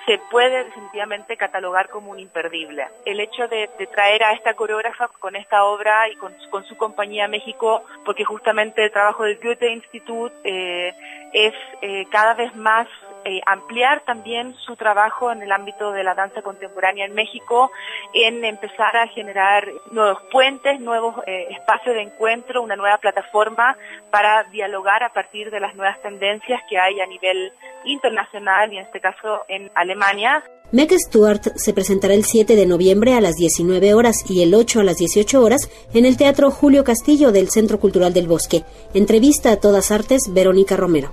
se 0.05 0.19
puede 0.29 0.65
definitivamente 0.65 1.35
catalogar 1.35 1.89
como 1.89 2.11
un 2.11 2.19
imperdible. 2.19 2.87
El 3.05 3.19
hecho 3.19 3.47
de, 3.47 3.69
de, 3.77 3.87
traer 3.87 4.23
a 4.23 4.33
esta 4.33 4.53
coreógrafa 4.53 5.07
con 5.07 5.35
esta 5.35 5.63
obra 5.65 6.07
y 6.09 6.15
con, 6.15 6.33
con, 6.51 6.63
su 6.65 6.77
compañía 6.77 7.27
México, 7.27 7.83
porque 8.05 8.23
justamente 8.23 8.83
el 8.83 8.91
trabajo 8.91 9.23
del 9.23 9.39
Goethe 9.41 9.71
Institute 9.71 10.35
eh, 10.43 10.93
es 11.33 11.53
eh, 11.81 12.05
cada 12.11 12.35
vez 12.35 12.55
más 12.55 12.87
eh, 13.25 13.41
ampliar 13.47 14.03
también 14.05 14.55
su 14.65 14.75
trabajo 14.75 15.31
en 15.31 15.41
el 15.41 15.51
ámbito 15.51 15.91
de 15.91 16.03
la 16.03 16.13
danza 16.13 16.43
contemporánea 16.43 17.05
en 17.05 17.15
México, 17.15 17.71
en 18.13 18.45
empezar 18.45 18.95
a 18.95 19.07
generar 19.07 19.67
nuevos 19.91 20.19
puentes, 20.31 20.79
nuevos 20.79 21.15
eh, 21.25 21.47
espacios 21.49 21.95
de 21.95 22.03
encuentro, 22.03 22.61
una 22.61 22.75
nueva 22.75 22.99
plataforma 22.99 23.75
para 24.11 24.43
dialogar 24.51 25.01
a 25.01 25.11
partir 25.11 25.49
de 25.49 25.59
las 25.59 25.75
nuevas 25.75 25.99
tendencias 26.03 26.61
que 26.69 26.77
hay 26.77 26.99
a 27.01 27.07
nivel 27.07 27.51
internacional 27.85 28.71
y 28.71 28.77
en 28.77 28.85
este 28.85 29.01
caso 29.01 29.41
en 29.47 29.71
Alemania. 29.73 30.43
Meg 30.71 30.91
Stewart 30.91 31.41
se 31.55 31.73
presentará 31.73 32.13
el 32.13 32.25
7 32.25 32.55
de 32.55 32.65
noviembre 32.65 33.13
a 33.13 33.21
las 33.21 33.35
19 33.35 33.93
horas 33.93 34.23
y 34.29 34.43
el 34.43 34.53
8 34.53 34.81
a 34.81 34.83
las 34.83 34.97
18 34.97 35.41
horas 35.41 35.69
en 35.93 36.05
el 36.05 36.17
Teatro 36.17 36.51
Julio 36.51 36.83
Castillo 36.83 37.31
del 37.31 37.49
Centro 37.49 37.79
Cultural 37.79 38.13
del 38.13 38.27
Bosque. 38.27 38.63
Entrevista 38.93 39.51
a 39.51 39.57
todas 39.57 39.91
artes, 39.91 40.29
Verónica 40.31 40.75
Romero. 40.75 41.11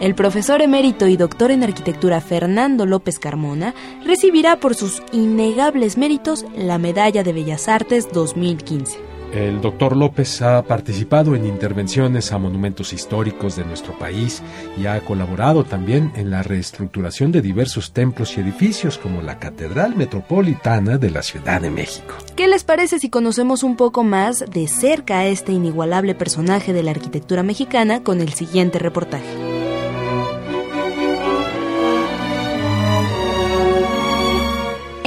El 0.00 0.14
profesor 0.14 0.62
emérito 0.62 1.08
y 1.08 1.16
doctor 1.16 1.50
en 1.50 1.64
arquitectura 1.64 2.20
Fernando 2.20 2.86
López 2.86 3.18
Carmona 3.18 3.74
recibirá 4.04 4.60
por 4.60 4.74
sus 4.74 5.02
innegables 5.12 5.96
méritos 5.96 6.44
la 6.56 6.78
Medalla 6.78 7.22
de 7.24 7.32
Bellas 7.32 7.66
Artes 7.66 8.08
2015. 8.12 9.15
El 9.32 9.60
doctor 9.60 9.96
López 9.96 10.40
ha 10.42 10.62
participado 10.62 11.34
en 11.34 11.46
intervenciones 11.46 12.32
a 12.32 12.38
monumentos 12.38 12.92
históricos 12.92 13.56
de 13.56 13.64
nuestro 13.64 13.98
país 13.98 14.42
y 14.80 14.86
ha 14.86 15.00
colaborado 15.00 15.64
también 15.64 16.12
en 16.16 16.30
la 16.30 16.42
reestructuración 16.42 17.32
de 17.32 17.42
diversos 17.42 17.92
templos 17.92 18.36
y 18.36 18.40
edificios 18.40 18.98
como 18.98 19.22
la 19.22 19.38
Catedral 19.38 19.96
Metropolitana 19.96 20.98
de 20.98 21.10
la 21.10 21.22
Ciudad 21.22 21.60
de 21.60 21.70
México. 21.70 22.14
¿Qué 22.34 22.48
les 22.48 22.64
parece 22.64 22.98
si 22.98 23.10
conocemos 23.10 23.62
un 23.62 23.76
poco 23.76 24.04
más 24.04 24.44
de 24.50 24.68
cerca 24.68 25.18
a 25.18 25.26
este 25.26 25.52
inigualable 25.52 26.14
personaje 26.14 26.72
de 26.72 26.82
la 26.82 26.92
arquitectura 26.92 27.42
mexicana 27.42 28.02
con 28.02 28.20
el 28.20 28.32
siguiente 28.32 28.78
reportaje? 28.78 29.45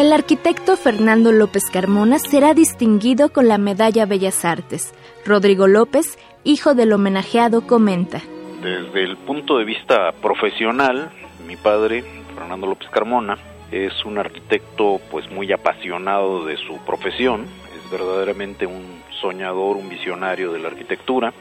El 0.10 0.14
arquitecto 0.14 0.76
Fernando 0.76 1.32
López 1.32 1.70
Carmona 1.72 2.18
será 2.18 2.56
distinguido 2.56 3.32
con 3.32 3.48
la 3.48 3.60
Medalla 3.60 4.08
Bellas 4.08 4.44
Artes. 4.44 4.92
Rodrigo 5.24 5.68
López, 5.68 6.18
hijo 6.44 6.74
del 6.74 6.94
homenajeado, 6.94 7.68
comenta. 7.68 8.20
Desde 8.64 9.04
el 9.04 9.18
punto 9.18 9.60
de 9.60 9.66
vista 9.66 10.12
profesional, 10.14 11.12
mi 11.46 11.58
padre, 11.58 12.04
Fernando 12.34 12.66
López 12.66 12.90
Carmona, 12.90 13.38
es 13.72 14.04
un 14.04 14.18
arquitecto 14.18 15.00
pues 15.12 15.30
muy 15.30 15.52
apasionado 15.52 16.44
de 16.44 16.58
su 16.58 16.80
profesión, 16.88 17.46
es 17.78 17.92
verdaderamente 17.92 18.66
un 18.66 19.04
soñador, 19.22 19.78
un 19.78 19.90
visionario 19.90 20.52
de 20.52 20.58
la 20.58 20.70
arquitectura, 20.70 21.32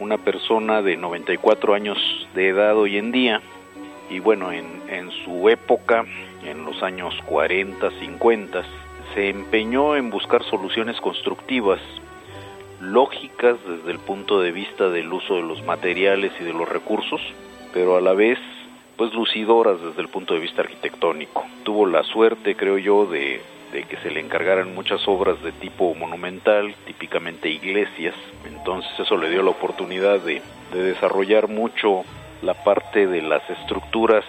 una 0.00 0.18
persona 0.18 0.82
de 0.82 0.96
94 0.96 1.74
años 1.74 1.98
de 2.34 2.48
edad 2.48 2.76
hoy 2.76 2.98
en 2.98 3.12
día 3.12 3.40
y 4.10 4.18
bueno, 4.20 4.52
en, 4.52 4.82
en 4.88 5.10
su 5.24 5.48
época, 5.48 6.04
en 6.44 6.64
los 6.64 6.82
años 6.82 7.14
40, 7.26 7.90
50, 7.90 8.62
se 9.14 9.28
empeñó 9.28 9.96
en 9.96 10.10
buscar 10.10 10.44
soluciones 10.44 11.00
constructivas, 11.00 11.80
lógicas 12.80 13.56
desde 13.66 13.90
el 13.90 13.98
punto 13.98 14.40
de 14.40 14.52
vista 14.52 14.88
del 14.90 15.12
uso 15.12 15.36
de 15.36 15.42
los 15.42 15.64
materiales 15.64 16.32
y 16.40 16.44
de 16.44 16.52
los 16.52 16.68
recursos, 16.68 17.20
pero 17.72 17.96
a 17.96 18.00
la 18.00 18.12
vez 18.12 18.38
pues 18.96 19.12
lucidoras 19.12 19.80
desde 19.82 20.00
el 20.00 20.08
punto 20.08 20.34
de 20.34 20.40
vista 20.40 20.62
arquitectónico. 20.62 21.44
Tuvo 21.64 21.86
la 21.86 22.02
suerte, 22.02 22.56
creo 22.56 22.78
yo, 22.78 23.06
de, 23.06 23.42
de 23.72 23.82
que 23.84 23.96
se 23.98 24.10
le 24.10 24.20
encargaran 24.20 24.74
muchas 24.74 25.06
obras 25.06 25.42
de 25.42 25.52
tipo 25.52 25.94
monumental, 25.94 26.74
típicamente 26.86 27.50
iglesias, 27.50 28.14
entonces 28.46 28.90
eso 28.98 29.16
le 29.16 29.28
dio 29.28 29.42
la 29.42 29.50
oportunidad 29.50 30.20
de, 30.20 30.40
de 30.72 30.82
desarrollar 30.82 31.48
mucho 31.48 32.04
la 32.42 32.54
parte 32.54 33.06
de 33.06 33.22
las 33.22 33.48
estructuras 33.48 34.24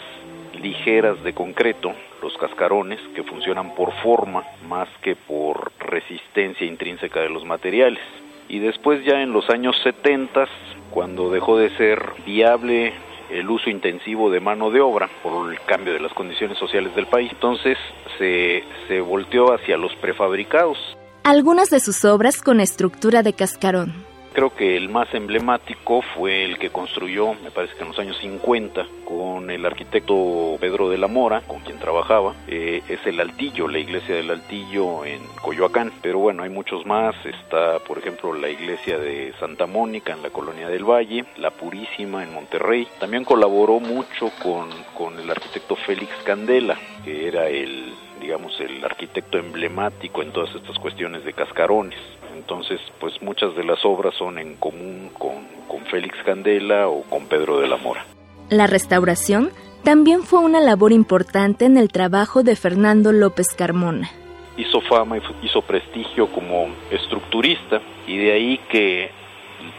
ligeras 0.62 1.22
de 1.24 1.34
concreto, 1.34 1.94
los 2.22 2.36
cascarones, 2.38 3.00
que 3.16 3.24
funcionan 3.24 3.76
por 3.76 3.92
forma 4.02 4.44
más 4.68 4.88
que 5.02 5.16
por 5.16 5.72
resistencia 5.80 6.66
intrínseca 6.66 7.22
de 7.22 7.30
los 7.30 7.46
materiales. 7.46 8.02
Y 8.50 8.60
después 8.60 9.04
ya 9.06 9.22
en 9.22 9.34
los 9.34 9.50
años 9.50 9.76
70, 9.84 10.48
cuando 10.92 11.30
dejó 11.30 11.58
de 11.58 11.70
ser 11.78 12.02
viable 12.26 12.94
el 13.30 13.50
uso 13.50 13.70
intensivo 13.70 14.30
de 14.30 14.40
mano 14.40 14.72
de 14.72 14.80
obra 14.80 15.10
por 15.22 15.52
el 15.52 15.60
cambio 15.62 15.94
de 15.94 16.00
las 16.00 16.14
condiciones 16.14 16.58
sociales 16.58 16.96
del 16.96 17.08
país, 17.08 17.30
entonces 17.34 17.78
se, 18.18 18.64
se 18.88 19.02
volteó 19.02 19.54
hacia 19.54 19.78
los 19.78 19.94
prefabricados. 19.98 20.78
Algunas 21.24 21.70
de 21.70 21.82
sus 21.82 22.06
obras 22.06 22.42
con 22.42 22.62
estructura 22.62 23.22
de 23.22 23.34
cascarón 23.34 24.07
creo 24.38 24.56
que 24.56 24.78
el 24.78 24.88
más 24.88 25.12
emblemático 25.16 26.04
fue 26.14 26.46
el 26.46 26.60
que 26.60 26.70
construyó, 26.70 27.34
me 27.44 27.50
parece 27.50 27.74
que 27.74 27.82
en 27.82 27.88
los 27.88 27.98
años 27.98 28.20
50, 28.20 28.86
con 29.04 29.50
el 29.50 29.66
arquitecto 29.66 30.58
Pedro 30.60 30.92
de 30.92 31.00
la 31.00 31.08
Mora, 31.08 31.42
con 31.42 31.62
quien 31.62 31.80
trabajaba, 31.80 32.36
eh, 32.48 32.84
es 32.88 33.00
el 33.08 33.20
Altillo, 33.20 33.68
la 33.68 33.80
iglesia 33.80 34.14
del 34.14 34.30
Altillo 34.30 35.06
en 35.06 35.22
Coyoacán. 35.42 35.92
Pero 36.04 36.20
bueno, 36.20 36.44
hay 36.44 36.52
muchos 36.52 36.86
más. 36.86 37.16
Está, 37.26 37.80
por 37.80 37.98
ejemplo, 37.98 38.32
la 38.32 38.48
iglesia 38.48 39.00
de 39.00 39.34
Santa 39.40 39.66
Mónica 39.66 40.14
en 40.14 40.22
la 40.22 40.30
colonia 40.30 40.70
del 40.70 40.84
Valle, 40.84 41.26
la 41.38 41.50
Purísima 41.50 42.22
en 42.22 42.32
Monterrey. 42.32 42.88
También 43.00 43.24
colaboró 43.24 43.80
mucho 43.80 44.30
con, 44.44 44.70
con 44.94 45.18
el 45.18 45.32
arquitecto 45.32 45.76
Félix 45.76 46.12
Candela, 46.24 46.78
que 47.04 47.28
era 47.28 47.48
el 47.48 47.92
digamos, 48.20 48.60
el 48.60 48.84
arquitecto 48.84 49.38
emblemático 49.38 50.22
en 50.22 50.32
todas 50.32 50.54
estas 50.56 50.78
cuestiones 50.80 51.24
de 51.24 51.34
cascarones. 51.34 52.00
Entonces, 52.38 52.80
pues 53.00 53.20
muchas 53.22 53.56
de 53.56 53.64
las 53.64 53.84
obras 53.84 54.14
son 54.16 54.38
en 54.38 54.56
común 54.56 55.10
con, 55.18 55.34
con 55.68 55.86
Félix 55.88 56.16
Candela 56.24 56.88
o 56.88 57.02
con 57.04 57.26
Pedro 57.26 57.60
de 57.60 57.68
la 57.68 57.78
Mora. 57.78 58.06
La 58.50 58.68
restauración 58.68 59.50
también 59.84 60.24
fue 60.24 60.40
una 60.40 60.60
labor 60.60 60.92
importante 60.92 61.66
en 61.66 61.78
el 61.78 61.90
trabajo 61.90 62.44
de 62.44 62.56
Fernando 62.56 63.12
López 63.12 63.48
Carmona. 63.58 64.10
Hizo 64.56 64.82
fama, 64.82 65.18
hizo 65.42 65.62
prestigio 65.62 66.28
como 66.28 66.68
estructurista 66.92 67.82
y 68.06 68.18
de 68.18 68.32
ahí 68.32 68.60
que 68.70 69.12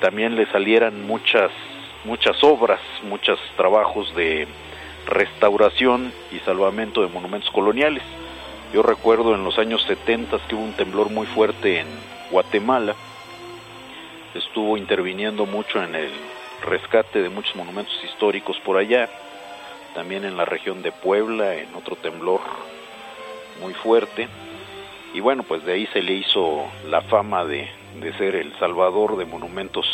también 0.00 0.34
le 0.34 0.46
salieran 0.50 1.06
muchas, 1.06 1.50
muchas 2.04 2.42
obras, 2.42 2.80
muchos 3.04 3.38
trabajos 3.56 4.14
de 4.14 4.46
restauración 5.06 6.12
y 6.32 6.38
salvamento 6.40 7.02
de 7.02 7.08
monumentos 7.08 7.50
coloniales. 7.50 8.02
Yo 8.74 8.82
recuerdo 8.82 9.34
en 9.34 9.44
los 9.44 9.58
años 9.58 9.82
70 9.84 10.38
que 10.48 10.54
hubo 10.54 10.64
un 10.64 10.72
temblor 10.72 11.10
muy 11.10 11.26
fuerte 11.26 11.80
en 11.80 11.86
Guatemala. 12.30 12.94
Estuvo 14.34 14.76
interviniendo 14.76 15.46
mucho 15.46 15.82
en 15.82 15.94
el 15.94 16.10
rescate 16.62 17.22
de 17.22 17.28
muchos 17.28 17.56
monumentos 17.56 17.94
históricos 18.04 18.58
por 18.60 18.76
allá. 18.76 19.08
También 19.94 20.24
en 20.24 20.36
la 20.36 20.44
región 20.44 20.82
de 20.82 20.92
Puebla, 20.92 21.54
en 21.54 21.74
otro 21.74 21.96
temblor 21.96 22.40
muy 23.60 23.74
fuerte. 23.74 24.28
Y 25.14 25.20
bueno, 25.20 25.42
pues 25.42 25.64
de 25.64 25.72
ahí 25.72 25.86
se 25.92 26.02
le 26.02 26.12
hizo 26.12 26.66
la 26.88 27.00
fama 27.02 27.44
de, 27.44 27.68
de 28.00 28.12
ser 28.14 28.36
el 28.36 28.56
salvador 28.58 29.16
de 29.16 29.24
monumentos 29.24 29.86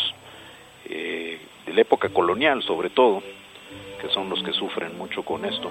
eh, 0.86 1.38
de 1.66 1.72
la 1.72 1.80
época 1.80 2.08
colonial, 2.08 2.62
sobre 2.62 2.90
todo, 2.90 3.22
que 4.00 4.08
son 4.08 4.28
los 4.28 4.42
que 4.42 4.52
sufren 4.52 4.98
mucho 4.98 5.22
con 5.22 5.44
esto. 5.44 5.70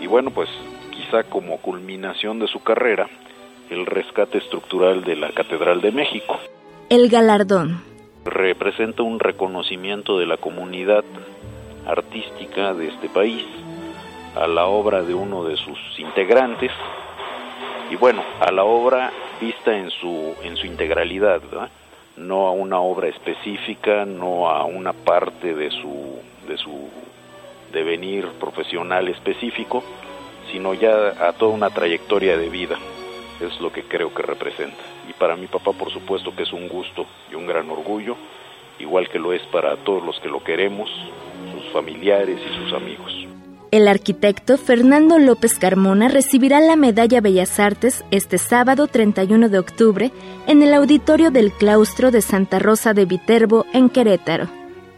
Y 0.00 0.06
bueno, 0.06 0.30
pues 0.30 0.48
quizá 0.90 1.24
como 1.24 1.58
culminación 1.58 2.38
de 2.38 2.48
su 2.48 2.62
carrera, 2.62 3.08
el 3.70 3.86
rescate 3.86 4.38
estructural 4.38 5.04
de 5.04 5.16
la 5.16 5.32
Catedral 5.32 5.80
de 5.80 5.92
México. 5.92 6.38
El 6.88 7.08
galardón. 7.08 7.82
Representa 8.24 9.02
un 9.02 9.20
reconocimiento 9.20 10.18
de 10.18 10.26
la 10.26 10.36
comunidad 10.36 11.04
artística 11.86 12.74
de 12.74 12.88
este 12.88 13.08
país 13.08 13.46
a 14.34 14.46
la 14.46 14.66
obra 14.66 15.02
de 15.02 15.14
uno 15.14 15.44
de 15.44 15.56
sus 15.56 15.78
integrantes 15.98 16.70
y 17.90 17.96
bueno, 17.96 18.22
a 18.40 18.52
la 18.52 18.64
obra 18.64 19.10
vista 19.40 19.76
en 19.76 19.90
su, 19.90 20.34
en 20.42 20.56
su 20.56 20.66
integralidad, 20.66 21.40
no 22.16 22.46
a 22.46 22.52
una 22.52 22.78
obra 22.80 23.08
específica, 23.08 24.04
no 24.04 24.48
a 24.48 24.64
una 24.64 24.92
parte 24.92 25.54
de 25.54 25.70
su, 25.70 26.18
de 26.46 26.56
su 26.56 26.88
devenir 27.72 28.28
profesional 28.38 29.08
específico, 29.08 29.82
sino 30.52 30.74
ya 30.74 31.28
a 31.28 31.32
toda 31.32 31.52
una 31.52 31.70
trayectoria 31.70 32.36
de 32.36 32.48
vida. 32.48 32.76
Es 33.40 33.60
lo 33.60 33.72
que 33.72 33.84
creo 33.84 34.12
que 34.12 34.22
representa. 34.22 34.82
Y 35.08 35.12
para 35.14 35.36
mi 35.36 35.46
papá, 35.46 35.72
por 35.72 35.90
supuesto, 35.90 36.34
que 36.34 36.42
es 36.42 36.52
un 36.52 36.68
gusto 36.68 37.06
y 37.30 37.34
un 37.34 37.46
gran 37.46 37.70
orgullo, 37.70 38.16
igual 38.78 39.08
que 39.08 39.18
lo 39.18 39.32
es 39.32 39.42
para 39.52 39.76
todos 39.78 40.04
los 40.04 40.18
que 40.20 40.28
lo 40.28 40.42
queremos, 40.44 40.90
sus 41.52 41.72
familiares 41.72 42.38
y 42.38 42.54
sus 42.62 42.72
amigos. 42.72 43.12
El 43.70 43.86
arquitecto 43.86 44.58
Fernando 44.58 45.18
López 45.18 45.56
Carmona 45.56 46.08
recibirá 46.08 46.60
la 46.60 46.74
Medalla 46.74 47.20
Bellas 47.20 47.60
Artes 47.60 48.04
este 48.10 48.36
sábado 48.38 48.88
31 48.88 49.48
de 49.48 49.60
octubre 49.60 50.10
en 50.48 50.62
el 50.62 50.74
auditorio 50.74 51.30
del 51.30 51.52
Claustro 51.52 52.10
de 52.10 52.20
Santa 52.20 52.58
Rosa 52.58 52.94
de 52.94 53.04
Viterbo 53.04 53.66
en 53.72 53.88
Querétaro. 53.88 54.48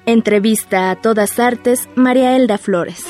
Entrevista 0.07 0.91
a 0.91 0.97
todas 0.97 1.39
artes, 1.39 1.89
María 1.95 2.35
Elda 2.35 2.57
Flores. 2.57 3.05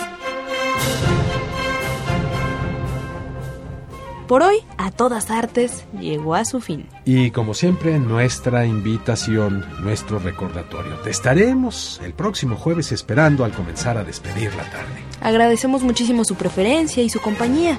Por 4.32 4.42
hoy, 4.42 4.60
a 4.78 4.90
todas 4.90 5.30
artes 5.30 5.84
llegó 6.00 6.34
a 6.34 6.46
su 6.46 6.62
fin. 6.62 6.86
Y 7.04 7.32
como 7.32 7.52
siempre, 7.52 7.98
nuestra 7.98 8.64
invitación, 8.64 9.62
nuestro 9.82 10.18
recordatorio. 10.20 10.94
Te 11.00 11.10
estaremos 11.10 12.00
el 12.02 12.14
próximo 12.14 12.56
jueves 12.56 12.92
esperando 12.92 13.44
al 13.44 13.52
comenzar 13.52 13.98
a 13.98 14.04
despedir 14.04 14.54
la 14.54 14.62
tarde. 14.70 15.04
Agradecemos 15.20 15.82
muchísimo 15.82 16.24
su 16.24 16.36
preferencia 16.36 17.02
y 17.02 17.10
su 17.10 17.20
compañía. 17.20 17.78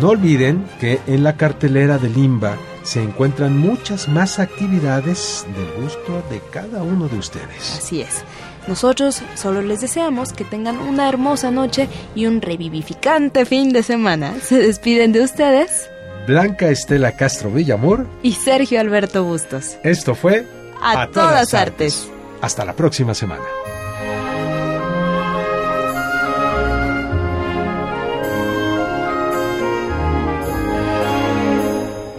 No 0.00 0.10
olviden 0.10 0.64
que 0.78 1.00
en 1.08 1.24
la 1.24 1.36
cartelera 1.36 1.98
de 1.98 2.10
Limba 2.10 2.58
se 2.84 3.02
encuentran 3.02 3.58
muchas 3.58 4.06
más 4.06 4.38
actividades 4.38 5.44
del 5.56 5.82
gusto 5.82 6.22
de 6.30 6.40
cada 6.52 6.84
uno 6.84 7.08
de 7.08 7.18
ustedes. 7.18 7.78
Así 7.78 8.02
es. 8.02 8.22
Nosotros 8.66 9.22
solo 9.34 9.62
les 9.62 9.80
deseamos 9.80 10.32
que 10.32 10.44
tengan 10.44 10.78
una 10.78 11.08
hermosa 11.08 11.50
noche 11.50 11.88
y 12.14 12.26
un 12.26 12.40
revivificante 12.40 13.44
fin 13.44 13.72
de 13.72 13.82
semana. 13.82 14.34
Se 14.42 14.58
despiden 14.58 15.12
de 15.12 15.22
ustedes. 15.22 15.88
Blanca 16.26 16.68
Estela 16.68 17.16
Castro 17.16 17.50
Villamor 17.50 18.06
y 18.22 18.32
Sergio 18.32 18.80
Alberto 18.80 19.24
Bustos. 19.24 19.76
Esto 19.82 20.14
fue 20.14 20.46
A, 20.80 21.08
todas, 21.08 21.54
artes. 21.54 22.08
Hasta 22.40 22.64
la 22.64 22.74
próxima 22.74 23.14
semana. 23.14 23.42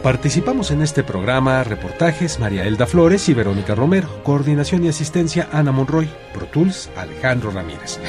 Participamos 0.04 0.70
en 0.72 0.82
este 0.82 1.02
programa 1.02 1.64
reportajes 1.64 2.38
María 2.38 2.66
Elda 2.66 2.86
Flores 2.86 3.30
y 3.30 3.34
Verónica 3.34 3.74
Romero, 3.74 4.22
coordinación 4.24 4.84
y 4.84 4.90
asistencia 4.90 5.48
Ana 5.54 5.72
Monroy, 5.72 6.10
Pro 6.34 6.46
Tools 6.48 6.90
Alejandro 6.98 7.52
Ramírez. 7.52 8.02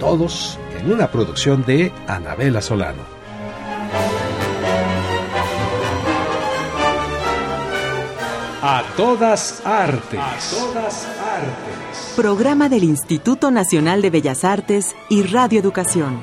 Todos 0.00 0.58
en 0.80 0.90
una 0.90 1.10
producción 1.10 1.62
de 1.66 1.92
Anabela 2.06 2.62
Solano. 2.62 3.02
A 8.62 8.82
todas 8.96 9.60
artes. 9.66 10.18
A 10.18 10.56
todas 10.56 11.06
artes. 11.06 12.14
Programa 12.16 12.70
del 12.70 12.84
Instituto 12.84 13.50
Nacional 13.50 14.00
de 14.00 14.08
Bellas 14.08 14.44
Artes 14.44 14.96
y 15.10 15.22
Radio 15.24 15.60
Educación. 15.60 16.22